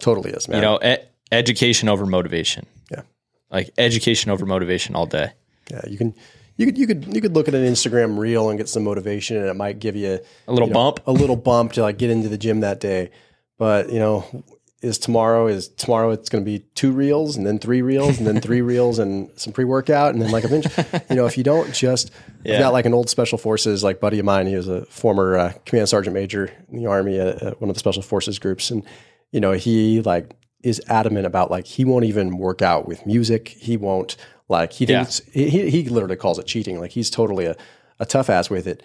Totally 0.00 0.30
is, 0.30 0.48
man. 0.48 0.56
You 0.56 0.62
know, 0.62 0.78
e- 0.84 1.02
education 1.32 1.88
over 1.88 2.04
motivation. 2.04 2.66
Yeah. 2.90 3.02
Like 3.50 3.70
education 3.78 4.30
over 4.30 4.44
motivation 4.44 4.94
all 4.94 5.06
day. 5.06 5.32
yeah, 5.70 5.80
you 5.88 5.96
can 5.96 6.14
you 6.56 6.66
could 6.66 6.78
you 6.78 6.86
could 6.86 7.14
you 7.14 7.20
could 7.20 7.34
look 7.34 7.48
at 7.48 7.54
an 7.54 7.64
Instagram 7.64 8.18
reel 8.18 8.48
and 8.50 8.58
get 8.58 8.68
some 8.68 8.84
motivation 8.84 9.38
and 9.38 9.46
it 9.46 9.54
might 9.56 9.78
give 9.78 9.96
you 9.96 10.20
A 10.46 10.52
little 10.52 10.68
you 10.68 10.74
know, 10.74 10.92
bump. 10.92 11.00
a 11.06 11.12
little 11.12 11.36
bump 11.36 11.72
to 11.72 11.82
like 11.82 11.98
get 11.98 12.10
into 12.10 12.28
the 12.28 12.38
gym 12.38 12.60
that 12.60 12.80
day. 12.80 13.10
But 13.58 13.90
you 13.92 13.98
know, 13.98 14.44
is 14.82 14.98
tomorrow 14.98 15.46
is 15.46 15.68
tomorrow 15.68 16.10
it's 16.10 16.28
going 16.28 16.44
to 16.44 16.50
be 16.50 16.60
two 16.74 16.92
reels 16.92 17.36
and 17.36 17.46
then 17.46 17.58
three 17.58 17.80
reels 17.80 18.18
and 18.18 18.26
then 18.26 18.40
three 18.40 18.60
reels 18.72 18.98
and 18.98 19.30
some 19.36 19.52
pre 19.52 19.64
workout 19.64 20.12
and 20.12 20.22
then 20.22 20.30
like 20.30 20.44
eventually, 20.44 20.86
you 21.08 21.16
know, 21.16 21.26
if 21.26 21.38
you 21.38 21.44
don't 21.44 21.72
just 21.72 22.10
Yeah. 22.44 22.54
I've 22.54 22.60
got 22.60 22.72
like 22.74 22.84
an 22.84 22.92
old 22.92 23.08
special 23.08 23.38
forces 23.38 23.82
like 23.82 24.00
buddy 24.00 24.18
of 24.18 24.26
mine. 24.26 24.46
He 24.46 24.56
was 24.56 24.68
a 24.68 24.84
former 24.86 25.38
uh, 25.38 25.52
command 25.64 25.88
sergeant 25.88 26.14
major 26.14 26.52
in 26.70 26.76
the 26.76 26.86
army 26.86 27.18
at, 27.18 27.42
at 27.42 27.60
one 27.60 27.70
of 27.70 27.74
the 27.74 27.80
special 27.80 28.02
forces 28.02 28.38
groups, 28.38 28.70
and 28.70 28.84
you 29.32 29.40
know 29.40 29.52
he 29.52 30.02
like 30.02 30.36
is 30.62 30.82
adamant 30.88 31.26
about 31.26 31.50
like 31.50 31.66
he 31.66 31.84
won't 31.84 32.04
even 32.04 32.36
work 32.36 32.60
out 32.60 32.86
with 32.86 33.06
music. 33.06 33.48
He 33.48 33.76
won't 33.78 34.16
like 34.48 34.72
he 34.74 34.84
thinks 34.84 35.22
he, 35.32 35.48
he 35.48 35.70
he 35.70 35.88
literally 35.88 36.16
calls 36.16 36.38
it 36.38 36.46
cheating. 36.46 36.78
Like 36.78 36.90
he's 36.90 37.08
totally 37.08 37.46
a, 37.46 37.56
a 37.98 38.04
tough 38.04 38.28
ass 38.28 38.50
with 38.50 38.66
it. 38.66 38.82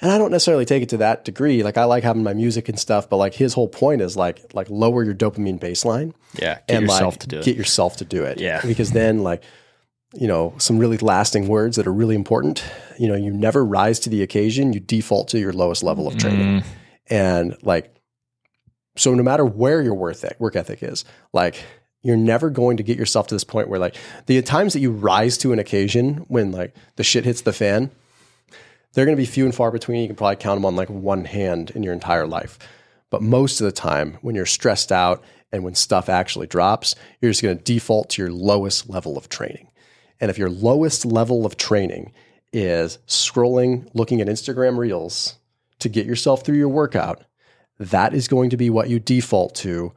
And 0.00 0.10
I 0.10 0.18
don't 0.18 0.30
necessarily 0.30 0.64
take 0.64 0.82
it 0.82 0.88
to 0.90 0.98
that 0.98 1.24
degree. 1.24 1.62
Like 1.62 1.76
I 1.76 1.84
like 1.84 2.04
having 2.04 2.22
my 2.22 2.32
music 2.32 2.68
and 2.68 2.78
stuff, 2.78 3.10
but 3.10 3.16
like 3.16 3.34
his 3.34 3.52
whole 3.52 3.68
point 3.68 4.00
is 4.00 4.16
like 4.16 4.54
like 4.54 4.70
lower 4.70 5.04
your 5.04 5.14
dopamine 5.14 5.60
baseline 5.60 6.14
Yeah. 6.34 6.54
Get 6.54 6.64
and 6.68 6.82
yourself 6.82 7.14
like 7.14 7.20
to 7.20 7.26
do 7.28 7.38
it. 7.38 7.44
get 7.44 7.56
yourself 7.56 7.96
to 7.98 8.04
do 8.04 8.24
it. 8.24 8.40
Yeah. 8.40 8.60
Because 8.64 8.92
then 8.92 9.22
like 9.22 9.42
you 10.12 10.26
know, 10.26 10.54
some 10.58 10.78
really 10.78 10.98
lasting 10.98 11.46
words 11.46 11.76
that 11.76 11.86
are 11.86 11.92
really 11.92 12.16
important. 12.16 12.64
You 12.98 13.06
know, 13.06 13.14
you 13.14 13.30
never 13.30 13.64
rise 13.64 14.00
to 14.00 14.10
the 14.10 14.24
occasion, 14.24 14.72
you 14.72 14.80
default 14.80 15.28
to 15.28 15.38
your 15.38 15.52
lowest 15.52 15.84
level 15.84 16.08
of 16.08 16.18
training. 16.18 16.62
Mm. 16.62 16.64
And 17.08 17.56
like 17.62 17.94
so 18.96 19.14
no 19.14 19.22
matter 19.22 19.44
where 19.44 19.80
your 19.82 19.94
work 19.94 20.16
ethic, 20.16 20.40
work 20.40 20.56
ethic 20.56 20.82
is, 20.82 21.04
like 21.32 21.62
you're 22.02 22.16
never 22.16 22.50
going 22.50 22.78
to 22.78 22.82
get 22.82 22.98
yourself 22.98 23.26
to 23.28 23.34
this 23.34 23.44
point 23.44 23.68
where 23.68 23.78
like 23.78 23.96
the 24.26 24.40
times 24.42 24.72
that 24.72 24.80
you 24.80 24.90
rise 24.90 25.36
to 25.38 25.52
an 25.52 25.58
occasion 25.58 26.24
when 26.28 26.50
like 26.50 26.74
the 26.96 27.04
shit 27.04 27.24
hits 27.24 27.42
the 27.42 27.52
fan, 27.52 27.90
they're 28.92 29.04
going 29.04 29.16
to 29.16 29.20
be 29.20 29.26
few 29.26 29.44
and 29.44 29.54
far 29.54 29.70
between. 29.70 30.02
You 30.02 30.08
can 30.08 30.16
probably 30.16 30.36
count 30.36 30.56
them 30.56 30.66
on 30.66 30.76
like 30.76 30.90
one 30.90 31.24
hand 31.24 31.70
in 31.70 31.82
your 31.82 31.92
entire 31.92 32.26
life. 32.26 32.58
But 33.10 33.22
most 33.22 33.60
of 33.60 33.64
the 33.64 33.72
time, 33.72 34.18
when 34.22 34.34
you're 34.34 34.46
stressed 34.46 34.92
out 34.92 35.22
and 35.52 35.64
when 35.64 35.74
stuff 35.74 36.08
actually 36.08 36.46
drops, 36.46 36.94
you're 37.20 37.30
just 37.30 37.42
going 37.42 37.56
to 37.56 37.64
default 37.64 38.10
to 38.10 38.22
your 38.22 38.32
lowest 38.32 38.88
level 38.88 39.16
of 39.16 39.28
training. 39.28 39.70
And 40.20 40.30
if 40.30 40.38
your 40.38 40.50
lowest 40.50 41.04
level 41.04 41.46
of 41.46 41.56
training 41.56 42.12
is 42.52 42.98
scrolling, 43.06 43.88
looking 43.94 44.20
at 44.20 44.28
Instagram 44.28 44.76
reels 44.76 45.36
to 45.80 45.88
get 45.88 46.06
yourself 46.06 46.44
through 46.44 46.58
your 46.58 46.68
workout, 46.68 47.24
that 47.78 48.14
is 48.14 48.28
going 48.28 48.50
to 48.50 48.56
be 48.56 48.70
what 48.70 48.90
you 48.90 49.00
default 49.00 49.54
to 49.56 49.92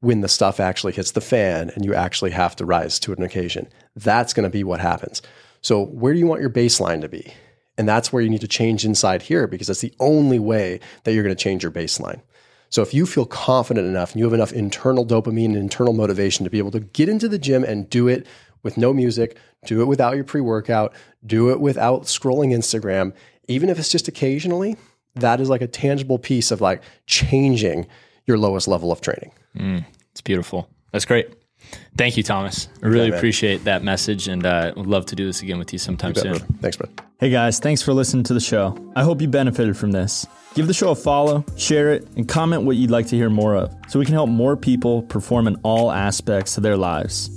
when 0.00 0.20
the 0.20 0.28
stuff 0.28 0.58
actually 0.58 0.92
hits 0.92 1.12
the 1.12 1.20
fan 1.20 1.70
and 1.74 1.84
you 1.84 1.94
actually 1.94 2.30
have 2.30 2.56
to 2.56 2.64
rise 2.64 2.98
to 2.98 3.12
an 3.12 3.22
occasion. 3.22 3.68
That's 3.94 4.32
going 4.32 4.44
to 4.44 4.50
be 4.50 4.64
what 4.64 4.80
happens. 4.80 5.22
So, 5.62 5.84
where 5.84 6.12
do 6.12 6.18
you 6.18 6.26
want 6.26 6.40
your 6.40 6.50
baseline 6.50 7.02
to 7.02 7.08
be? 7.08 7.32
And 7.80 7.88
that's 7.88 8.12
where 8.12 8.22
you 8.22 8.28
need 8.28 8.42
to 8.42 8.46
change 8.46 8.84
inside 8.84 9.22
here 9.22 9.46
because 9.46 9.68
that's 9.68 9.80
the 9.80 9.94
only 9.98 10.38
way 10.38 10.80
that 11.04 11.14
you're 11.14 11.22
going 11.22 11.34
to 11.34 11.42
change 11.42 11.62
your 11.62 11.72
baseline. 11.72 12.20
So, 12.68 12.82
if 12.82 12.92
you 12.92 13.06
feel 13.06 13.24
confident 13.24 13.86
enough 13.86 14.12
and 14.12 14.18
you 14.18 14.26
have 14.26 14.34
enough 14.34 14.52
internal 14.52 15.06
dopamine 15.06 15.46
and 15.46 15.56
internal 15.56 15.94
motivation 15.94 16.44
to 16.44 16.50
be 16.50 16.58
able 16.58 16.72
to 16.72 16.80
get 16.80 17.08
into 17.08 17.26
the 17.26 17.38
gym 17.38 17.64
and 17.64 17.88
do 17.88 18.06
it 18.06 18.26
with 18.62 18.76
no 18.76 18.92
music, 18.92 19.38
do 19.64 19.80
it 19.80 19.86
without 19.86 20.14
your 20.14 20.24
pre 20.24 20.42
workout, 20.42 20.94
do 21.24 21.48
it 21.48 21.58
without 21.58 22.02
scrolling 22.02 22.54
Instagram, 22.54 23.14
even 23.48 23.70
if 23.70 23.78
it's 23.78 23.88
just 23.88 24.08
occasionally, 24.08 24.76
that 25.14 25.40
is 25.40 25.48
like 25.48 25.62
a 25.62 25.66
tangible 25.66 26.18
piece 26.18 26.50
of 26.50 26.60
like 26.60 26.82
changing 27.06 27.86
your 28.26 28.36
lowest 28.36 28.68
level 28.68 28.92
of 28.92 29.00
training. 29.00 29.32
Mm, 29.56 29.86
it's 30.10 30.20
beautiful. 30.20 30.68
That's 30.92 31.06
great. 31.06 31.30
Thank 31.96 32.16
you, 32.16 32.22
Thomas. 32.22 32.68
I 32.82 32.86
really 32.86 33.10
man. 33.10 33.18
appreciate 33.18 33.64
that 33.64 33.82
message 33.82 34.28
and 34.28 34.46
uh, 34.46 34.72
would 34.76 34.86
love 34.86 35.06
to 35.06 35.16
do 35.16 35.26
this 35.26 35.42
again 35.42 35.58
with 35.58 35.72
you 35.72 35.78
sometime 35.78 36.14
soon. 36.14 36.38
Thanks, 36.60 36.76
bud. 36.76 36.88
Hey 37.18 37.28
guys, 37.28 37.58
thanks 37.58 37.82
for 37.82 37.92
listening 37.92 38.24
to 38.24 38.34
the 38.34 38.40
show. 38.40 38.76
I 38.96 39.02
hope 39.02 39.20
you 39.20 39.28
benefited 39.28 39.76
from 39.76 39.90
this. 39.90 40.26
Give 40.54 40.66
the 40.66 40.74
show 40.74 40.90
a 40.90 40.94
follow, 40.96 41.44
share 41.56 41.92
it, 41.92 42.08
and 42.16 42.26
comment 42.26 42.62
what 42.62 42.76
you'd 42.76 42.90
like 42.90 43.06
to 43.08 43.16
hear 43.16 43.30
more 43.30 43.54
of 43.54 43.74
so 43.88 43.98
we 43.98 44.06
can 44.06 44.14
help 44.14 44.30
more 44.30 44.56
people 44.56 45.02
perform 45.02 45.46
in 45.46 45.56
all 45.56 45.92
aspects 45.92 46.56
of 46.56 46.62
their 46.62 46.76
lives. 46.76 47.30